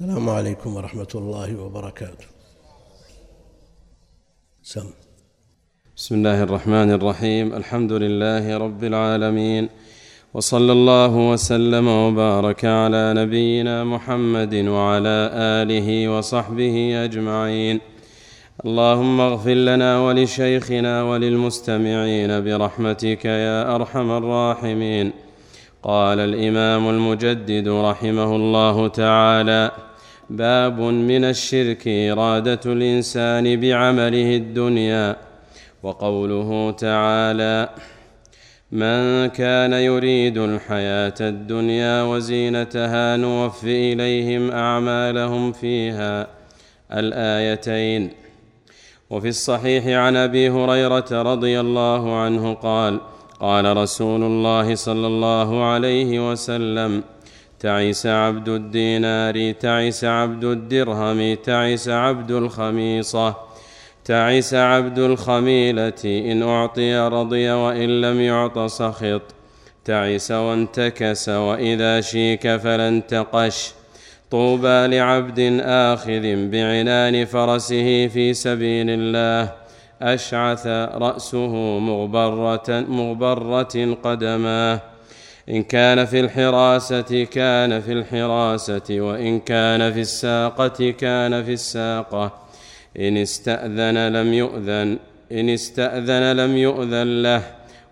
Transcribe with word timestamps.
السلام 0.00 0.30
عليكم 0.30 0.76
ورحمة 0.76 1.08
الله 1.14 1.60
وبركاته. 1.60 2.26
سم. 4.62 4.86
بسم 5.96 6.14
الله 6.14 6.42
الرحمن 6.42 6.90
الرحيم. 6.90 7.54
الحمد 7.54 7.92
لله 7.92 8.58
رب 8.58 8.84
العالمين. 8.84 9.68
وصلى 10.34 10.72
الله 10.72 11.16
وسلم 11.32 11.88
وبارك 11.88 12.64
على 12.64 13.14
نبينا 13.16 13.84
محمد 13.84 14.54
وعلى 14.54 15.30
آله 15.32 16.08
وصحبه 16.08 17.04
أجمعين. 17.04 17.80
اللهم 18.66 19.20
اغفر 19.20 19.54
لنا 19.54 20.00
ولشيخنا 20.00 21.02
وللمستمعين 21.02 22.44
برحمتك 22.44 23.24
يا 23.24 23.74
أرحم 23.74 24.10
الراحمين. 24.10 25.12
قال 25.82 26.18
الإمام 26.18 26.88
المجدد 26.88 27.68
رحمه 27.68 28.36
الله 28.36 28.88
تعالى 28.88 29.85
باب 30.30 30.80
من 30.80 31.24
الشرك 31.24 31.88
إرادة 31.88 32.60
الإنسان 32.66 33.60
بعمله 33.60 34.36
الدنيا. 34.36 35.16
وقوله 35.82 36.70
تعالى 36.70 37.68
من 38.72 39.26
كان 39.26 39.72
يريد 39.72 40.38
الحياة 40.38 41.14
الدنيا 41.20 42.02
وزينتها 42.02 43.16
نوف 43.16 43.64
إليهم 43.64 44.50
أعمالهم 44.50 45.52
فيها. 45.52 46.26
الآيتين. 46.92 48.10
وفي 49.10 49.28
الصحيح 49.28 49.86
عن 49.86 50.16
أبي 50.16 50.50
هريرة 50.50 51.22
رضي 51.22 51.60
الله 51.60 52.16
عنه 52.16 52.54
قال 52.54 53.00
قال 53.40 53.76
رسول 53.76 54.22
الله 54.22 54.74
صلى 54.74 55.06
الله 55.06 55.64
عليه 55.64 56.30
وسلم 56.30 57.02
تعس 57.60 58.06
عبد 58.06 58.48
الدينار 58.48 59.52
تعس 59.52 60.04
عبد 60.04 60.44
الدرهم 60.44 61.34
تعس 61.34 61.88
عبد 61.88 62.30
الخميصة 62.30 63.34
تعس 64.04 64.54
عبد 64.54 64.98
الخميلة 64.98 66.02
إن 66.04 66.42
أعطي 66.42 66.98
رضي 66.98 67.50
وإن 67.50 68.00
لم 68.00 68.20
يعط 68.20 68.58
سخط. 68.58 69.22
تعس 69.84 70.30
وانتكس 70.30 71.28
وإذا 71.28 72.00
شيك 72.00 72.56
فلا 72.56 72.88
انتقش 72.88 73.72
طوبى 74.30 74.86
لعبد 74.86 75.60
آخذ 75.62 76.50
بعنان 76.50 77.24
فرسه 77.24 78.06
في 78.06 78.34
سبيل 78.34 78.86
الله. 78.90 79.52
أشعث 80.02 80.66
رأسه 81.06 81.78
مغبرة 81.78 82.84
مغبرة 82.88 83.96
قدماه. 84.04 84.80
إن 85.48 85.62
كان 85.62 86.04
في 86.04 86.20
الحراسة 86.20 87.24
كان 87.24 87.80
في 87.80 87.92
الحراسة 87.92 88.82
وإن 88.90 89.40
كان 89.40 89.92
في 89.92 90.00
الساقة 90.00 90.90
كان 90.90 91.44
في 91.44 91.52
الساقة. 91.52 92.46
إن 92.98 93.16
استأذن 93.16 94.12
لم 94.12 94.34
يؤذن 94.34 94.98
إن 95.32 95.48
استأذن 95.48 96.36
لم 96.36 96.56
يؤذن 96.56 97.22
له 97.22 97.42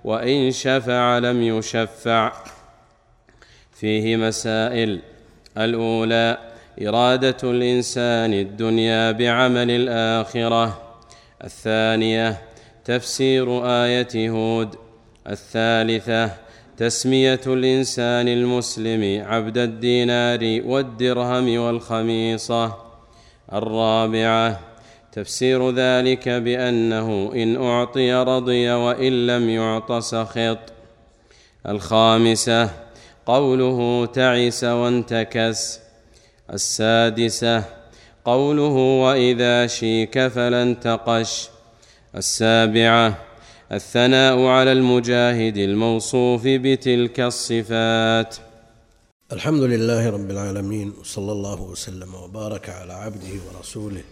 وإن 0.05 0.51
شفع 0.51 1.19
لم 1.19 1.43
يشفع. 1.43 2.33
فيه 3.73 4.17
مسائل. 4.17 5.01
الأولى 5.59 6.39
إرادة 6.83 7.37
الإنسان 7.45 8.33
الدنيا 8.33 9.13
بعمل 9.13 9.71
الآخرة. 9.71 10.83
الثانية 11.45 12.39
تفسير 12.85 13.67
آية 13.67 14.31
هود. 14.31 14.75
الثالثة 15.27 16.44
تسمية 16.77 17.41
الإنسان 17.47 18.29
المسلم 18.29 19.25
عبد 19.27 19.59
الدينار 19.59 20.61
والدرهم 20.65 21.59
والخميصة. 21.59 22.77
الرابعة 23.53 24.61
تفسير 25.13 25.71
ذلك 25.71 26.29
بأنه 26.29 27.33
إن 27.35 27.57
أعطي 27.57 28.15
رضي 28.15 28.71
وإن 28.71 29.27
لم 29.27 29.51
يعط 29.51 29.93
سخط. 29.93 30.59
الخامسة 31.69 32.71
قوله 33.27 34.07
تعس 34.07 34.65
وانتكس. 34.65 35.81
السادسة 36.53 37.65
قوله 38.25 38.77
وإذا 39.03 39.67
شيك 39.67 40.29
فلا 40.29 40.63
انتقش 40.63 41.49
السابعة 42.17 43.19
الثناء 43.73 44.45
على 44.45 44.73
المجاهد 44.73 45.57
الموصوف 45.57 46.43
بتلك 46.45 47.21
الصفات. 47.21 48.37
الحمد 49.33 49.63
لله 49.63 50.11
رب 50.11 50.31
العالمين 50.31 50.91
وصلى 50.91 51.33
الله 51.33 51.63
وسلم 51.63 52.15
وبارك 52.15 52.69
على 52.69 52.93
عبده 52.93 53.33
ورسوله 53.47 54.05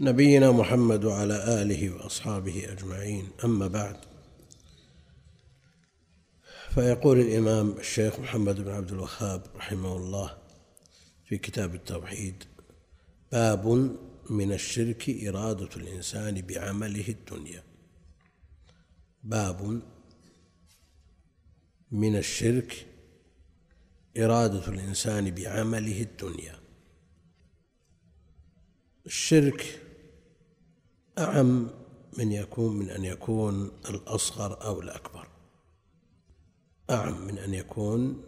نبينا 0.00 0.52
محمد 0.52 1.04
وعلى 1.04 1.62
آله 1.62 1.90
وأصحابه 1.90 2.72
أجمعين. 2.72 3.28
أما 3.44 3.66
بعد 3.66 3.96
فيقول 6.74 7.20
الإمام 7.20 7.74
الشيخ 7.78 8.18
محمد 8.20 8.60
بن 8.60 8.70
عبد 8.70 8.92
الوهاب 8.92 9.42
رحمه 9.56 9.96
الله 9.96 10.30
في 11.24 11.38
كتاب 11.38 11.74
التوحيد 11.74 12.44
باب 13.32 13.96
من 14.30 14.52
الشرك 14.52 15.16
إرادة 15.26 15.68
الإنسان 15.76 16.42
بعمله 16.48 17.08
الدنيا. 17.08 17.69
باب 19.22 19.82
من 21.90 22.16
الشرك 22.16 22.86
إرادة 24.18 24.68
الإنسان 24.68 25.30
بعمله 25.30 26.02
الدنيا. 26.02 26.60
الشرك 29.06 29.82
أعم 31.18 31.70
من 32.18 32.32
يكون 32.32 32.76
من 32.76 32.90
أن 32.90 33.04
يكون 33.04 33.70
الأصغر 33.90 34.64
أو 34.64 34.80
الأكبر. 34.80 35.28
أعم 36.90 37.26
من 37.26 37.38
أن 37.38 37.54
يكون 37.54 38.24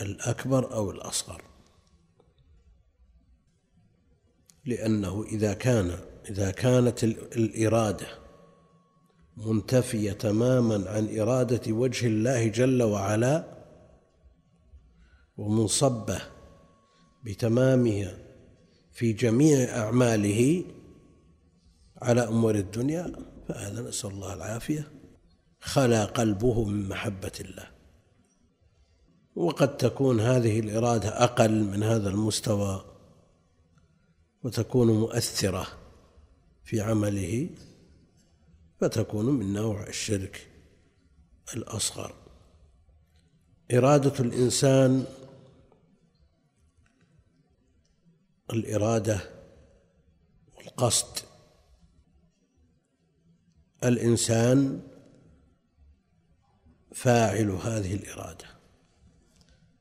الأكبر 0.00 0.74
أو 0.74 0.90
الأصغر. 0.90 1.42
لأنه 4.64 5.24
إذا 5.24 5.54
كان 5.54 5.98
إذا 6.30 6.50
كانت 6.50 7.04
الإرادة 7.04 8.27
منتفية 9.46 10.12
تماما 10.12 10.90
عن 10.90 11.18
إرادة 11.18 11.72
وجه 11.72 12.06
الله 12.06 12.48
جل 12.48 12.82
وعلا 12.82 13.44
ومنصبة 15.36 16.20
بتمامها 17.24 18.18
في 18.92 19.12
جميع 19.12 19.78
أعماله 19.78 20.64
على 22.02 22.20
أمور 22.28 22.54
الدنيا 22.54 23.12
فهذا 23.48 23.88
نسأل 23.88 24.10
الله 24.10 24.34
العافية. 24.34 24.88
خلا 25.60 26.04
قلبه 26.04 26.64
من 26.64 26.88
محبة 26.88 27.32
الله. 27.40 27.70
وقد 29.36 29.76
تكون 29.76 30.20
هذه 30.20 30.60
الإرادة 30.60 31.24
أقل 31.24 31.64
من 31.64 31.82
هذا 31.82 32.08
المستوى 32.10 32.84
وتكون 34.42 34.88
مؤثرة 34.88 35.66
في 36.64 36.80
عمله. 36.80 37.48
فتكون 38.80 39.26
من 39.26 39.52
نوع 39.52 39.86
الشرك 39.86 40.50
الأصغر. 41.54 42.14
إرادة 43.72 44.24
الإنسان 44.24 45.04
الإرادة 48.52 49.20
والقصد. 50.56 51.18
الإنسان 53.84 54.82
فاعل 56.94 57.50
هذه 57.50 57.94
الإرادة 57.94 58.46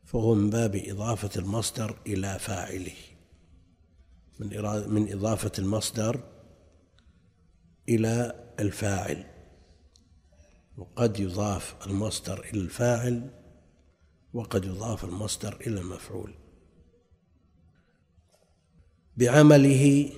فهو 0.06 0.36
من 0.36 0.50
باب 0.50 0.76
إضافة 0.76 1.30
المصدر 1.40 1.98
إلى 2.08 2.40
فاعله. 2.40 2.96
من 4.40 4.48
من 4.90 5.14
إضافة 5.14 5.52
المصدر 5.60 6.24
إلى 7.90 8.47
الفاعل. 8.60 9.26
وقد 10.78 11.20
يضاف 11.20 11.88
المصدر 11.88 12.40
إلى 12.40 12.62
الفاعل 12.62 13.30
وقد 14.34 14.66
يضاف 14.66 15.06
المصدر 15.06 15.58
إلى 15.68 15.82
المفعول. 15.82 16.34
بعمله 19.18 20.14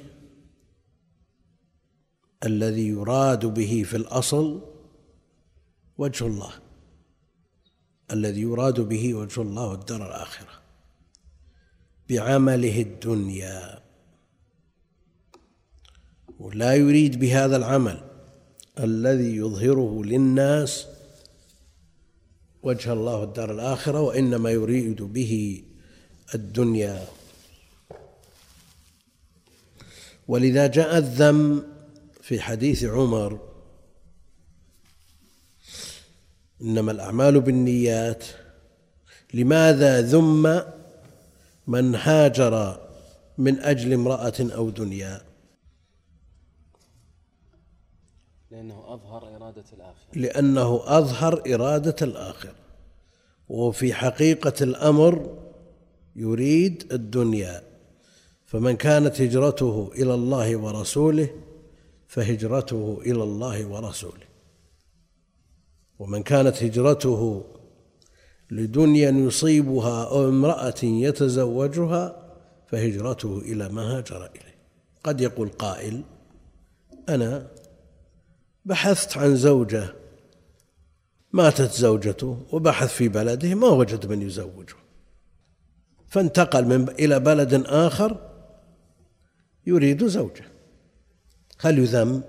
الذي 2.46 2.88
يراد 2.88 3.46
به 3.46 3.84
في 3.84 3.98
الأصل 3.98 4.62
وجه 5.98 6.28
الله. 6.28 6.54
الذي 8.12 8.42
يراد 8.42 8.80
به 8.80 9.14
وجه 9.14 9.42
الله 9.42 9.68
والدار 9.68 10.08
الآخرة. 10.08 10.62
بعمله 12.10 12.82
الدنيا. 12.82 13.84
ولا 16.40 16.76
يريد 16.76 17.20
بهذا 17.20 17.58
العمل. 17.58 18.09
الذي 18.80 19.36
يظهره 19.36 20.04
للناس 20.04 20.86
وجه 22.64 22.94
الله 22.94 23.24
الدار 23.24 23.52
الآخرة 23.52 24.02
وإنما 24.02 24.50
يريد 24.50 25.02
به 25.02 25.64
الدنيا. 26.36 27.08
ولذا 30.28 30.68
جاء 30.68 30.98
الذم 30.98 31.64
في 32.22 32.40
حديث 32.40 32.84
عمر 32.84 33.40
إنما 36.62 36.92
الأعمال 36.92 37.42
بالنيات 37.42 38.24
لماذا 39.34 40.02
ذم 40.02 40.64
من 41.68 41.96
هاجر 41.96 42.82
من 43.38 43.60
أجل 43.60 43.94
امرأة 43.94 44.34
أو 44.40 44.70
دنيا؟ 44.70 45.29
لأنه 48.52 48.94
أظهر 48.94 49.36
إرادة 49.36 49.64
الاخره 49.74 50.10
لأنه 50.14 50.82
أظهر 50.86 51.44
إرادة 51.54 51.96
الاخره 52.02 52.56
وفي 53.50 53.94
حقيقة 53.94 54.54
الأمر 54.62 55.38
يريد 56.16 56.94
الدنيا. 56.94 57.64
فمن 58.46 58.76
كانت 58.76 59.22
هجرته 59.22 59.92
إلى 59.96 60.14
الله 60.14 60.58
ورسوله 60.58 61.30
فهجرته 62.08 63.02
إلى 63.06 63.24
الله 63.24 63.66
ورسوله. 63.66 64.30
ومن 66.00 66.24
كانت 66.24 66.64
هجرته 66.64 67.44
لدنيا 68.52 69.10
يصيبها 69.10 70.04
أو 70.04 70.30
امرأة 70.30 70.84
يتزوجها 70.84 72.34
فهجرته 72.68 73.38
إلى 73.38 73.70
ما 73.70 73.98
هاجر 73.98 74.26
إليه. 74.26 74.56
قد 75.04 75.22
يقول 75.22 75.50
قائل 75.50 76.04
أنا 77.10 77.48
بحثت 78.70 79.18
عن 79.18 79.36
زوجة. 79.36 79.96
ماتت 81.34 81.72
زوجته 81.72 82.46
وبحث 82.52 82.94
في 82.94 83.08
بلده 83.08 83.56
ما 83.56 83.68
وجد 83.68 84.06
من 84.06 84.22
يزوجه. 84.22 84.76
فانتقل 86.08 86.66
من 86.66 86.90
إلى 86.90 87.20
بلد 87.20 87.64
آخر 87.66 88.30
يريد 89.68 90.08
زوجة. 90.08 90.44
هل 91.60 91.80
يذم؟ 91.80 92.22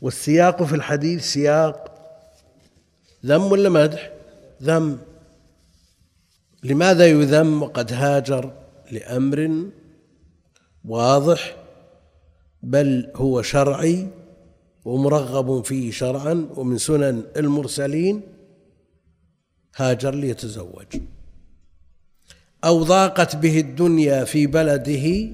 والسياق 0.00 0.62
في 0.62 0.74
الحديث 0.74 1.24
سياق 1.24 1.94
ذم 3.26 3.42
ولا 3.42 3.68
مدح 3.68 4.12
ذم. 4.62 4.98
لماذا 6.62 7.06
يذم؟ 7.06 7.62
وقد 7.62 7.92
هاجر 7.92 8.52
لأمر 8.90 9.70
واضح 10.84 11.56
بل 12.62 13.12
هو 13.14 13.42
شرعي 13.42 14.23
ومرغب 14.84 15.64
فيه 15.64 15.90
شرعا 15.90 16.48
ومن 16.56 16.78
سنن 16.78 17.24
المرسلين 17.36 18.22
هاجر 19.76 20.14
ليتزوج. 20.14 20.86
أو 22.64 22.82
ضاقت 22.82 23.36
به 23.36 23.60
الدنيا 23.60 24.24
في 24.24 24.46
بلده 24.46 25.30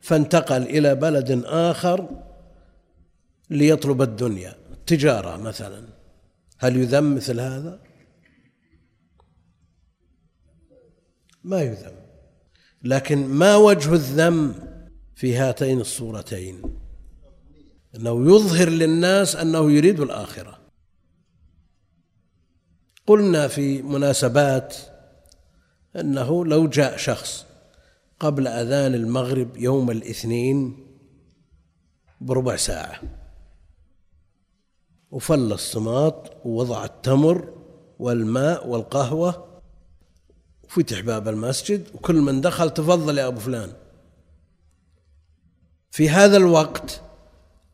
فانتقل 0.00 0.62
إلى 0.62 0.94
بلد 0.94 1.42
آخر 1.46 2.08
ليطلب 3.50 4.02
الدنيا. 4.02 4.54
تجارة 4.86 5.36
مثلا. 5.36 5.84
هل 6.58 6.76
يذم 6.76 7.14
مثل 7.14 7.40
هذا؟ 7.40 7.80
ما 11.44 11.62
يذم. 11.62 11.96
لكن 12.82 13.26
ما 13.26 13.56
وجه 13.56 13.92
الذم 13.92 14.54
في 15.14 15.36
هاتين 15.36 15.80
الصورتين؟ 15.80 16.75
انه 17.96 18.34
يظهر 18.34 18.68
للناس 18.68 19.36
أنه 19.36 19.72
يريد 19.72 20.00
الآخرة. 20.00 20.58
قلنا 23.06 23.48
في 23.48 23.82
مناسبات 23.82 24.76
أنه 25.96 26.44
لو 26.44 26.66
جاء 26.66 26.96
شخص 26.96 27.46
قبل 28.20 28.46
أذان 28.46 28.94
المغرب 28.94 29.56
يوم 29.56 29.90
الاثنين 29.90 30.86
بربع 32.20 32.56
ساعة 32.56 33.00
وفل 35.10 35.52
الصماط 35.52 36.32
ووضع 36.44 36.84
التمر 36.84 37.54
والماء 37.98 38.66
والقهوة 38.66 39.60
وفتح 40.64 41.00
باب 41.00 41.28
المسجد 41.28 41.86
وكل 41.94 42.16
من 42.16 42.40
دخل 42.40 42.70
تفضل 42.70 43.18
يا 43.18 43.26
أبو 43.26 43.40
فلان. 43.40 43.72
في 45.90 46.10
هذا 46.10 46.36
الوقت 46.36 47.02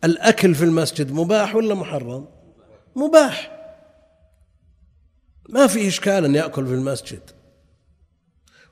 الأكل 0.05 0.55
في 0.55 0.65
المسجد 0.65 1.13
مباح 1.13 1.57
ولا 1.57 1.75
محرم؟ 1.75 2.29
مباح. 2.97 3.59
ما 5.49 5.67
في 5.67 5.89
إشكال 5.89 6.25
أن 6.25 6.35
يأكل 6.35 6.67
في 6.67 6.75
المسجد. 6.75 7.21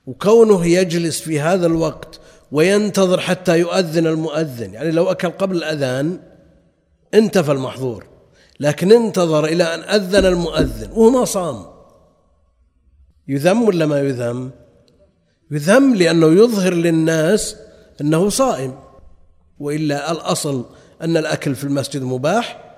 وكونه 0.05 0.65
يجلس 0.65 1.21
في 1.21 1.39
هذا 1.39 1.67
الوقت 1.67 2.19
وينتظر 2.51 3.19
حتى 3.19 3.59
يؤذن 3.59 4.07
المؤذن 4.07 4.73
يعني 4.73 4.91
لو 4.91 5.11
أكل 5.11 5.29
قبل 5.29 5.57
الأذان 5.57 6.19
انتفى 7.13 7.51
المحظور 7.51 8.05
لكن 8.59 8.91
انتظر 8.91 9.45
إلى 9.45 9.63
أن 9.63 9.79
أذن 9.79 10.25
المؤذن 10.25 10.91
وهو 10.91 11.09
ما 11.09 11.25
صام. 11.25 11.65
يذم 13.27 13.61
ولا 13.61 13.85
ما 13.85 13.99
يذم؟ 13.99 14.51
يذم 15.51 15.95
لأنه 15.95 16.27
يظهر 16.27 16.73
للناس 16.73 17.55
أنه 18.01 18.29
صائم 18.29 18.79
وإلا 19.59 20.11
الأصل 20.11 20.65
أن 21.01 21.17
الأكل 21.17 21.55
في 21.55 21.63
المسجد 21.63 22.01
مباح 22.01 22.73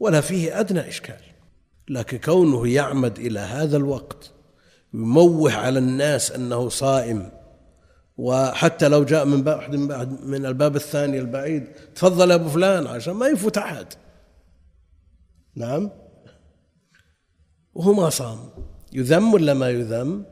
ولا 0.00 0.20
فيه 0.20 0.60
أدنى 0.60 0.88
إشكال. 0.88 1.20
لكن 1.88 2.18
كونه 2.18 2.68
يعمد 2.68 3.18
إلى 3.18 3.40
هذا 3.40 3.76
الوقت 3.76 4.32
يموه 4.94 5.52
على 5.52 5.78
الناس 5.78 6.32
أنه 6.32 6.68
صائم 6.68 7.30
وحتى 8.16 8.88
لو 8.88 9.04
جاء 9.04 9.24
من 9.24 9.42
بعد 9.42 9.74
من 9.74 10.16
من 10.30 10.46
الباب 10.46 10.76
الثاني 10.76 11.18
البعيد 11.18 11.66
تفضل 11.94 12.30
يا 12.30 12.34
أبو 12.34 12.48
فلان 12.48 12.86
عشان 12.86 13.14
ما 13.14 13.26
يفوت 13.26 13.58
أحد. 13.58 13.86
نعم؟ 15.54 15.90
وهو 17.74 17.92
ما 17.92 18.10
صام. 18.10 18.38
يذم 18.92 19.34
ولا 19.34 19.54
ما 19.54 19.70
يذم؟ 19.70 20.24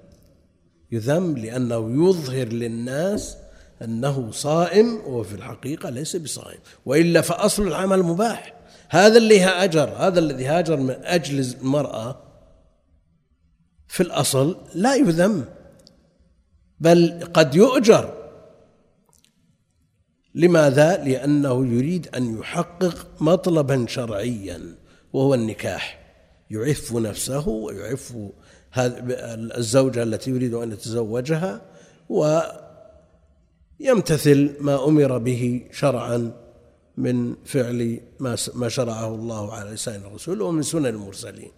يذم 0.92 1.36
لأنه 1.36 2.08
يظهر 2.08 2.48
للناس 2.48 3.36
أنه 3.82 4.30
صائم 4.30 4.96
وهو 4.96 5.22
في 5.22 5.34
الحقيقة 5.34 5.90
ليس 5.90 6.16
بصائم 6.16 6.58
وإلا 6.86 7.20
فأصل 7.20 7.66
العمل 7.66 8.02
مباح. 8.02 8.54
هذا 8.88 9.18
اللي 9.18 9.40
هاجر 9.40 9.88
هذا 9.88 10.18
الذي 10.18 10.46
هاجر 10.46 10.76
من 10.76 10.96
أجل 11.02 11.40
المرأة 11.40 12.22
في 13.88 14.02
الأصل 14.02 14.56
لا 14.74 14.94
يذم 14.94 15.44
بل 16.80 17.28
قد 17.34 17.54
يؤجر. 17.54 18.14
لماذا؟ 20.34 21.04
لأنه 21.04 21.66
يريد 21.66 22.08
أن 22.16 22.38
يحقق 22.38 23.06
مطلبا 23.20 23.86
شرعيا 23.88 24.74
وهو 25.12 25.34
النكاح. 25.34 26.04
يعف 26.50 26.92
نفسه 26.92 27.48
ويعف 27.48 28.14
الزوجة 28.76 30.02
التي 30.02 30.30
يريد 30.30 30.54
أن 30.54 30.72
يتزوجها 30.72 31.62
و 32.08 32.40
يمتثل 33.84 34.56
ما 34.60 34.88
أمر 34.88 35.18
به 35.18 35.66
شرعا 35.72 36.32
من 36.96 37.34
فعل 37.44 38.00
ما 38.54 38.68
شرعه 38.68 39.14
الله 39.14 39.52
على 39.52 39.70
لسان 39.70 40.00
الرسول 40.00 40.42
ومن 40.42 40.62
سنن 40.62 40.86
المرسلين. 40.86 41.52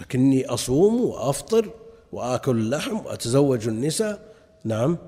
لكني 0.00 0.46
أصوم 0.46 1.00
وأفطر 1.00 1.70
وآكل 2.12 2.56
اللحم 2.56 2.96
وأتزوج 3.06 3.68
النساء. 3.68 4.34
نعم. 4.64 4.98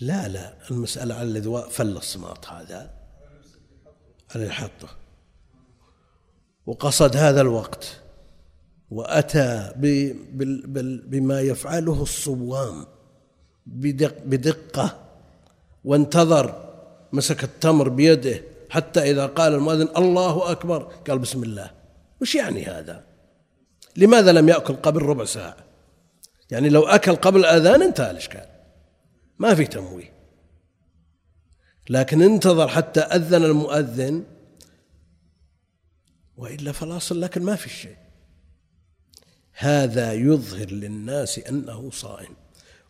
لا 0.00 0.28
لا 0.28 0.54
المسألة 0.70 1.14
على 1.14 1.28
الذي 1.28 1.62
فل 1.70 1.96
الصماط 1.96 2.46
هذا. 2.46 2.90
على 4.34 4.46
يحطه 4.46 4.88
وقصد 6.66 7.16
هذا 7.16 7.40
الوقت. 7.40 8.00
وأتى 8.90 9.72
بما 11.06 11.40
يفعله 11.40 12.02
الصوام. 12.02 12.86
بدقة. 13.66 14.98
وانتظر. 15.84 16.74
مسك 17.12 17.44
التمر 17.44 17.88
بيده. 17.88 18.42
حتى 18.70 19.10
إذا 19.10 19.26
قال 19.26 19.54
المؤذن 19.54 19.88
الله 19.96 20.50
أكبر. 20.50 20.82
قال 20.82 21.18
بسم 21.18 21.42
الله. 21.42 21.70
وش 22.20 22.34
يعني 22.34 22.64
هذا؟ 22.64 23.04
لماذا 23.96 24.32
لم 24.32 24.48
يأكل 24.48 24.74
قبل 24.74 25.02
ربع 25.02 25.24
ساعة؟ 25.24 25.56
يعني 26.50 26.68
لو 26.68 26.82
أكل 26.82 27.16
قبل 27.16 27.40
الأذان 27.40 27.82
انتهى 27.82 28.10
الإشكال. 28.10 28.53
ما 29.44 29.54
في 29.54 29.66
تمويه. 29.66 30.12
لكن 31.90 32.22
انتظر 32.22 32.68
حتى 32.68 33.00
أذن 33.00 33.44
المؤذن 33.44 34.24
وإلا 36.36 36.72
فالأصل 36.72 37.20
لكن 37.20 37.42
ما 37.42 37.56
في 37.56 37.68
شيء. 37.68 37.96
هذا 39.52 40.12
يظهر 40.12 40.70
للناس 40.70 41.38
أنه 41.38 41.90
صائم 41.90 42.34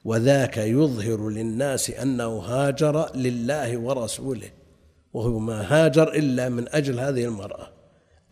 وذاك 0.05 0.57
يظهر 0.57 1.29
للناس 1.29 1.91
أنه 1.91 2.39
هاجر 2.39 3.17
لله 3.17 3.79
ورسوله 3.79 4.51
وهو 5.13 5.39
ما 5.39 5.61
هاجر 5.63 6.15
إلا 6.15 6.49
من 6.49 6.69
أجل 6.69 7.01
هذه 7.01 7.25
المرأة 7.25 7.73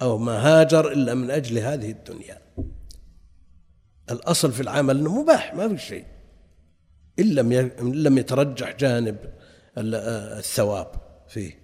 أو 0.03 0.19
ما 0.19 0.33
هاجر 0.33 0.93
إلا 0.93 1.15
من 1.15 1.31
أجل 1.31 1.59
هذه 1.59 1.91
الدنيا. 1.91 2.39
الأصل 4.11 4.53
في 4.53 4.61
العمل 4.61 4.99
أنه 4.99 5.23
مباح 5.23 5.55
ما 5.55 5.69
في 5.69 5.79
شيء. 5.79 6.12
إن 7.19 7.25
لم 7.25 7.53
إن 7.53 7.93
لم 7.93 8.19
يترجح 8.19 8.77
جانب 8.77 9.17
الثواب 9.79 10.87
فيه. 11.29 11.63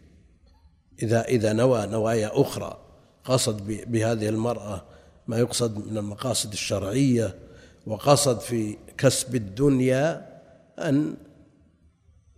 إذا 1.02 1.24
إذا 1.24 1.52
نوى 1.52 1.86
نوايا 1.86 2.30
أخرى 2.40 2.84
قصد 3.24 3.66
بهذه 3.66 4.28
المرأة 4.28 4.84
ما 5.26 5.38
يقصد 5.38 5.86
من 5.86 5.98
المقاصد 5.98 6.52
الشرعية 6.52 7.34
وقصد 7.86 8.40
في 8.40 8.76
كسب 8.98 9.34
الدنيا 9.34 10.28
أن 10.78 11.16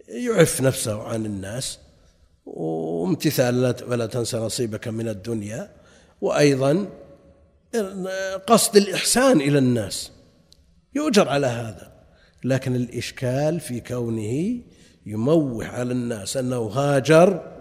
يعف 0.09 0.61
نفسه 0.61 1.03
عن 1.03 1.27
الناس 1.27 1.79
وامتثال 2.47 3.75
ولا 3.89 4.07
تنسى 4.07 4.37
نصيبك 4.37 4.89
من 4.89 5.09
الدنيا 5.09 5.71
وأيضا 6.21 6.87
قصد 8.47 8.77
الإحسان 8.77 9.41
إلى 9.41 9.59
الناس. 9.59 10.11
يؤجر 10.95 11.29
على 11.29 11.47
هذا. 11.47 11.90
لكن 12.45 12.77
الإشكال 12.77 13.61
في 13.61 13.81
كونه 13.81 14.63
يموه 15.07 15.67
على 15.67 15.93
الناس 15.93 16.37
أنه 16.37 16.59
هاجر 16.59 17.57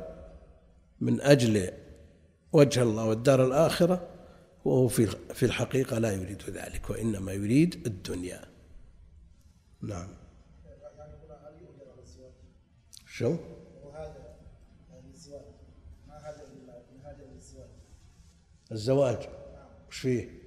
من 1.01 1.21
أجل 1.21 1.71
وجه 2.53 2.83
الله 2.83 3.05
والدار 3.05 3.45
الآخرة 3.45 4.07
وهو 4.65 4.87
في 4.87 5.05
في 5.33 5.45
الحقيقة 5.45 5.99
لا 5.99 6.11
يريد 6.11 6.43
ذلك 6.49 6.89
وإنما 6.89 7.31
يريد 7.31 7.87
الدنيا. 7.87 8.41
نعم. 9.81 10.07
شو؟ 13.07 13.35
الزواج؟ 18.71 19.29
وش 19.89 19.97
فيه؟ 19.99 20.38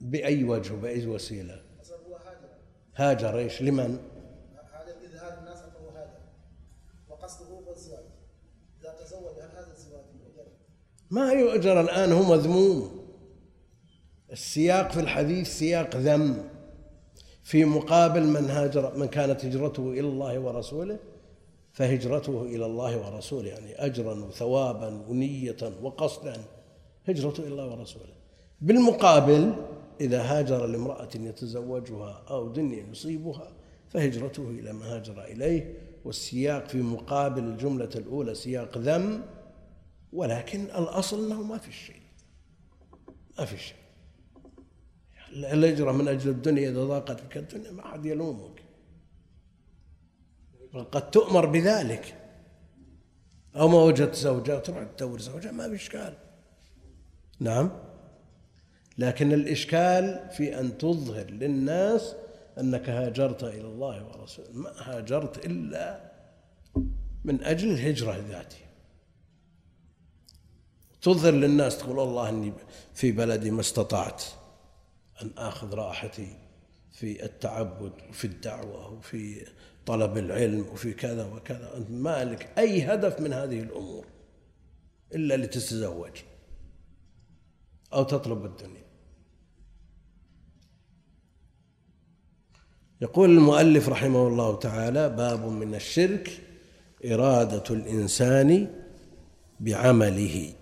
بأي 0.00 0.44
وجه 0.44 0.74
وبأي 0.74 1.06
وسيلة؟ 1.06 1.62
هو 2.08 2.16
هاجر 2.16 2.48
هاجر 2.96 3.38
إيش؟ 3.38 3.62
لمن؟ 3.62 3.98
هذا 4.72 4.96
إذهاب 5.04 5.38
الناس 5.38 5.58
فهو 5.58 5.88
هاجر 5.88 6.18
وقصده 7.08 7.46
هو 7.46 7.72
الزواج 7.72 8.04
إذا 8.80 8.94
تزوج 9.04 9.38
هل 9.42 9.50
هذا 9.50 9.72
الزواج 9.72 10.04
يؤجر؟ 10.20 10.48
ما 11.10 11.32
يؤجر 11.32 11.80
الآن 11.80 12.12
هو 12.12 12.22
مذموم 12.22 13.06
السياق 14.32 14.92
في 14.92 15.00
الحديث 15.00 15.58
سياق 15.58 15.96
ذم 15.96 16.48
في 17.42 17.64
مقابل 17.64 18.22
من 18.22 18.50
هاجر 18.50 18.96
من 18.96 19.06
كانت 19.06 19.44
هجرته 19.44 19.90
إلى 19.90 20.00
الله 20.00 20.38
ورسوله 20.38 20.98
فهجرته 21.72 22.42
إلى 22.42 22.66
الله 22.66 23.06
ورسوله 23.06 23.48
يعني 23.48 23.86
أجرا 23.86 24.24
وثوابا 24.24 25.04
ونية 25.08 25.56
وقصدا 25.82 26.36
هجرته 27.08 27.40
إلى 27.40 27.48
الله 27.48 27.66
ورسوله 27.66 28.12
بالمقابل 28.60 29.54
إذا 30.00 30.22
هاجر 30.22 30.66
لامرأة 30.66 31.08
يتزوجها 31.14 32.22
أو 32.30 32.48
دنيا 32.48 32.86
يصيبها 32.90 33.52
فهجرته 33.88 34.50
إلى 34.50 34.72
ما 34.72 34.96
هاجر 34.96 35.24
إليه 35.24 35.78
والسياق 36.04 36.68
في 36.68 36.82
مقابل 36.82 37.44
الجملة 37.44 37.90
الأولى 37.96 38.34
سياق 38.34 38.78
ذم 38.78 39.22
ولكن 40.12 40.64
الأصل 40.64 41.24
أنه 41.24 41.42
ما 41.42 41.58
في 41.58 41.72
شيء. 41.72 42.02
ما 43.38 43.44
في 43.44 43.56
شيء. 43.58 43.76
الهجرة 45.32 45.92
من 45.92 46.08
أجل 46.08 46.30
الدنيا 46.30 46.70
إذا 46.70 46.84
ضاقت 46.84 47.22
بك 47.24 47.36
الدنيا 47.36 47.70
ما 47.70 47.86
أحد 47.86 48.06
يلومك. 48.06 48.62
قد 50.92 51.10
تؤمر 51.10 51.46
بذلك. 51.46 52.14
أو 53.56 53.68
ما 53.68 53.82
وجدت 53.82 54.14
زوجة 54.14 54.58
تروح 54.58 54.82
تدور 54.96 55.20
زوجة 55.20 55.52
ما 55.52 55.68
في 55.68 55.74
إشكال. 55.74 56.14
نعم؟ 57.40 57.85
لكن 58.98 59.32
الإشكال 59.32 60.30
في 60.36 60.60
أن 60.60 60.78
تظهر 60.78 61.30
للناس 61.30 62.14
أنك 62.60 62.88
هاجرت 62.88 63.44
إلى 63.44 63.66
الله 63.66 64.04
ورسوله 64.06 64.48
ما 64.52 64.72
هاجرت 64.76 65.46
إلا 65.46 66.12
من 67.24 67.44
أجل 67.44 67.70
الهجرة 67.70 68.16
ذاتها. 68.28 68.66
تظهر 71.02 71.32
للناس 71.32 71.78
تقول 71.78 71.98
والله 71.98 72.28
أني 72.28 72.52
في 72.94 73.12
بلدي 73.12 73.50
ما 73.50 73.60
استطعت 73.60 74.22
أن 75.22 75.30
آخذ 75.38 75.74
راحتي 75.74 76.36
في 76.92 77.24
التعبد 77.24 77.92
وفي 78.08 78.24
الدعوة 78.24 78.92
وفي 78.92 79.46
طلب 79.86 80.18
العلم 80.18 80.66
وفي 80.72 80.92
كذا 80.92 81.24
وكذا. 81.24 81.76
أنت 81.76 81.90
ما 81.90 82.24
لك 82.24 82.58
أي 82.58 82.82
هدف 82.82 83.20
من 83.20 83.32
هذه 83.32 83.60
الأمور 83.60 84.06
إلا 85.14 85.36
لتتزوج 85.36 86.18
أو 87.92 88.02
تطلب 88.02 88.44
الدنيا. 88.44 88.85
يقول 93.00 93.30
المؤلف 93.30 93.88
رحمه 93.88 94.28
الله 94.28 94.56
تعالى 94.56 95.08
باب 95.08 95.44
من 95.44 95.74
الشرك 95.74 96.42
إرادة 97.04 97.64
الإنسان 97.70 98.70
بعمله. 99.60 100.52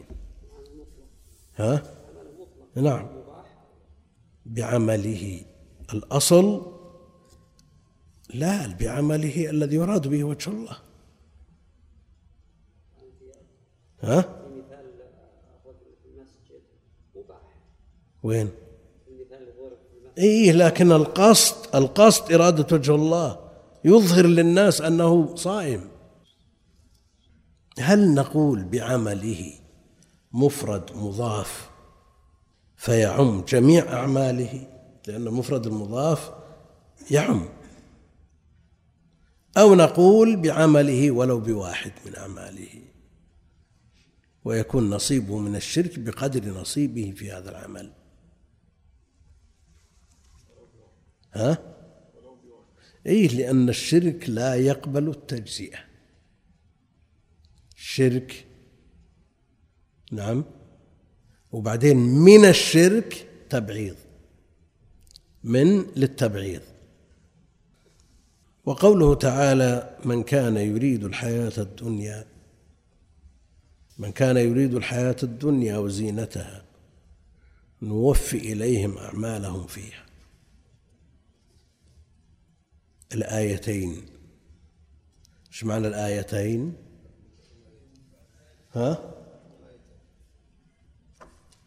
ها؟ 1.57 1.83
نعم. 2.77 3.07
بعمله. 4.47 5.41
الأصل 5.95 6.73
لا 8.35 8.77
بعمله 8.81 9.51
الذي 9.51 9.77
يراد 9.77 10.09
به 10.09 10.25
وجه 10.25 10.51
الله. 10.51 10.77
ها؟ 14.03 14.41
وين؟ 18.23 18.51
إيه 20.19 20.53
لكن 20.53 20.93
القصد 20.93 21.77
القصد 21.77 22.33
إرادة 22.33 22.77
وجه 22.77 22.95
الله. 22.95 23.39
يظهر 23.85 24.27
للناس 24.27 24.81
أنه 24.81 25.37
صائم. 25.37 25.89
هل 27.79 28.15
نقول 28.15 28.65
بعمله 28.65 29.53
مفرد 30.33 30.91
مضاف 30.97 31.71
فيعم 32.77 33.45
جميع 33.49 33.93
أعماله؟ 33.93 34.67
لأن 35.07 35.25
مفرد 35.25 35.67
المضاف 35.67 36.31
يعم. 37.11 37.49
أو 39.57 39.75
نقول 39.75 40.37
بعمله 40.37 41.11
ولو 41.11 41.41
بواحد 41.41 41.93
من 42.07 42.17
أعماله. 42.17 42.69
ويكون 44.45 44.91
نصيبه 44.91 45.39
من 45.39 45.57
الشرك 45.57 45.99
بقدر 45.99 46.61
نصيبه 46.61 47.15
في 47.17 47.33
هذا 47.33 47.51
العمل. 47.51 48.04
ها؟ 51.35 51.59
إيه 53.07 53.29
لأن 53.29 53.69
الشرك 53.69 54.31
لا 54.31 54.55
يقبل 54.55 55.09
التجزئة. 55.09 55.79
الشرك 57.77 58.47
نعم. 60.13 60.45
وبعدين 61.53 61.97
من 61.97 62.45
الشرك 62.45 63.29
تبعيض. 63.51 63.97
من؟ 65.45 65.87
للتبعيض. 65.97 66.63
وقوله 68.65 69.15
تعالى 69.15 69.99
من 70.05 70.23
كان 70.23 70.57
يريد 70.57 71.05
الحياة 71.05 71.53
الدنيا 71.59 72.27
من 73.99 74.13
كان 74.13 74.37
يريد 74.37 74.75
الحياة 74.75 75.17
الدنيا 75.23 75.79
وزينتها 75.79 76.65
نوفي 77.83 78.37
إليهم 78.37 78.99
أعمالهم 78.99 79.67
فيها. 79.67 80.04
الآيتين. 83.15 84.07
إيش 85.49 85.65
معنى 85.65 85.89
الآيتين؟ 85.89 86.77
ها؟ 88.75 89.15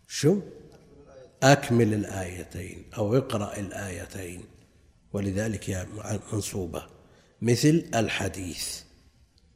شو؟ 0.07 0.41
أكمل 1.43 1.93
الآيتين 1.93 2.85
أو 2.97 3.17
اقرأ 3.17 3.57
الآيتين. 3.59 4.43
ولذلك 5.13 5.69
هي 5.69 5.87
منصوبة. 6.33 6.87
مثل 7.41 7.85
الحديث. 7.95 8.81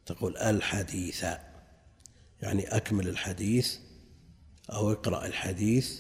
تقول 0.06 0.38
الحديث. 0.38 1.26
يعني 2.42 2.76
أكمل 2.76 3.08
الحديث 3.08 3.78
أو 4.72 4.92
اقرأ 4.92 5.26
الحديث. 5.26 6.00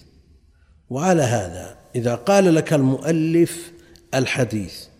وعلى 0.89 1.21
هذا 1.21 1.79
إذا 1.95 2.15
قال 2.15 2.55
لك 2.55 2.73
المؤلف 2.73 3.71
الحديث. 4.13 4.90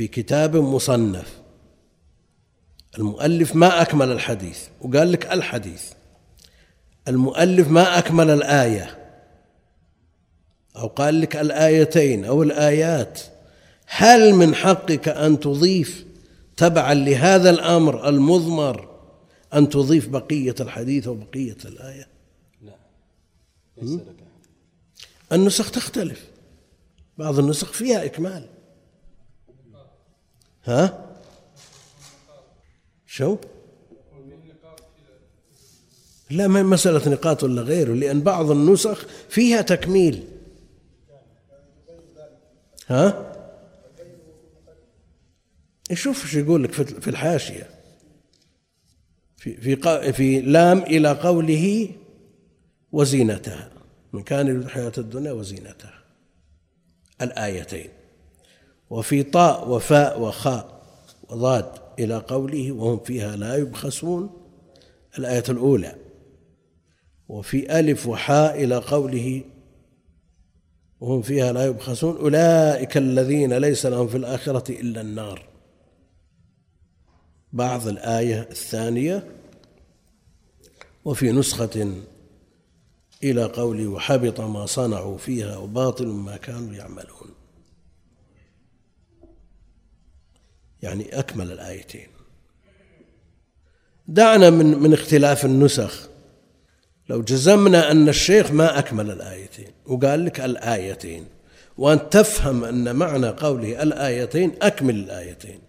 في 0.00 0.08
كتاب 0.08 0.56
مصنف. 0.56 1.40
المؤلف 2.98 3.56
ما 3.56 3.82
أكمل 3.82 4.12
الحديث 4.12 4.58
وقال 4.80 5.12
لك 5.12 5.32
الحديث. 5.32 5.82
المؤلف 7.08 7.68
ما 7.68 7.98
أكمل 7.98 8.30
الآية. 8.30 8.98
أو 10.76 10.86
قال 10.86 11.20
لك 11.20 11.36
الآيتين 11.36 12.24
أو 12.24 12.42
الآيات. 12.42 13.20
هل 13.86 14.34
من 14.34 14.54
حقك 14.54 15.08
أن 15.08 15.40
تضيف 15.40 16.04
تبعا 16.56 16.94
لهذا 16.94 17.50
الأمر 17.50 18.08
المضمر 18.08 18.88
أن 19.54 19.68
تضيف 19.68 20.08
بقية 20.08 20.54
الحديث 20.60 21.06
أو 21.06 21.14
بقية 21.14 21.58
الآية؟ 21.64 22.08
لا. 22.62 22.76
ليس 23.76 23.92
لك 23.92 24.16
النسخ 25.32 25.70
تختلف. 25.70 26.24
بعض 27.18 27.38
النسخ 27.38 27.72
فيها 27.72 28.04
إكمال. 28.04 28.59
ها؟ 30.64 31.06
شو؟ 33.06 33.36
لا 36.30 36.48
ما 36.48 36.62
مسألة 36.62 37.08
نقاط 37.08 37.44
ولا 37.44 37.62
غيره 37.62 37.92
لأن 37.92 38.20
بعض 38.20 38.50
النسخ 38.50 39.06
فيها 39.28 39.62
تكميل. 39.62 40.28
ها؟ 42.88 43.36
شوف 45.92 46.26
شو 46.26 46.38
يقول 46.38 46.64
لك 46.64 46.72
في 46.72 47.08
الحاشية. 47.08 47.70
في 49.36 49.56
في 49.56 50.12
في 50.12 50.40
لام 50.40 50.78
إلى 50.78 51.12
قوله 51.12 51.90
وزينتها. 52.92 53.70
من 54.12 54.22
كان 54.22 54.46
يريد 54.46 54.62
الحياة 54.62 54.92
الدنيا 54.98 55.32
وزينتها. 55.32 56.04
الآيتين. 57.22 57.99
وفي 58.90 59.22
طاء 59.22 59.68
وفاء 59.68 60.20
وخاء 60.20 60.80
وضاد 61.28 61.72
إلى 61.98 62.16
قوله 62.16 62.72
وهم 62.72 62.98
فيها 62.98 63.36
لا 63.36 63.56
يبخسون 63.56 64.30
الآية 65.18 65.44
الأولى. 65.48 65.94
وفي 67.28 67.78
ألف 67.80 68.06
وحاء 68.06 68.64
إلى 68.64 68.76
قوله 68.76 69.42
وهم 71.00 71.22
فيها 71.22 71.52
لا 71.52 71.66
يبخسون 71.66 72.16
أولئك 72.16 72.96
الذين 72.96 73.52
ليس 73.52 73.86
لهم 73.86 74.08
في 74.08 74.16
الآخرة 74.16 74.72
إلا 74.80 75.00
النار. 75.00 75.46
بعض 77.52 77.88
الآية 77.88 78.40
الثانية 78.50 79.28
وفي 81.04 81.32
نسخة 81.32 81.94
إلى 83.22 83.44
قوله 83.44 83.88
وحبط 83.88 84.40
ما 84.40 84.66
صنعوا 84.66 85.18
فيها 85.18 85.56
وباطل 85.56 86.06
ما 86.06 86.36
كانوا 86.36 86.74
يعملون. 86.74 87.39
يعني 90.82 91.18
أكمل 91.18 91.52
الآيتين. 91.52 92.06
دعنا 94.08 94.50
من 94.50 94.78
من 94.78 94.92
اختلاف 94.92 95.44
النسخ. 95.44 96.08
لو 97.08 97.22
جزمنا 97.22 97.90
أن 97.90 98.08
الشيخ 98.08 98.50
ما 98.50 98.78
أكمل 98.78 99.10
الآيتين 99.10 99.72
وقال 99.86 100.24
لك 100.24 100.40
الآيتين 100.40 101.26
وأن 101.78 102.10
تفهم 102.10 102.64
أن 102.64 102.96
معنى 102.96 103.28
قوله 103.28 103.82
الآيتين 103.82 104.52
أكمل 104.62 104.94
الآيتين. 104.94 105.60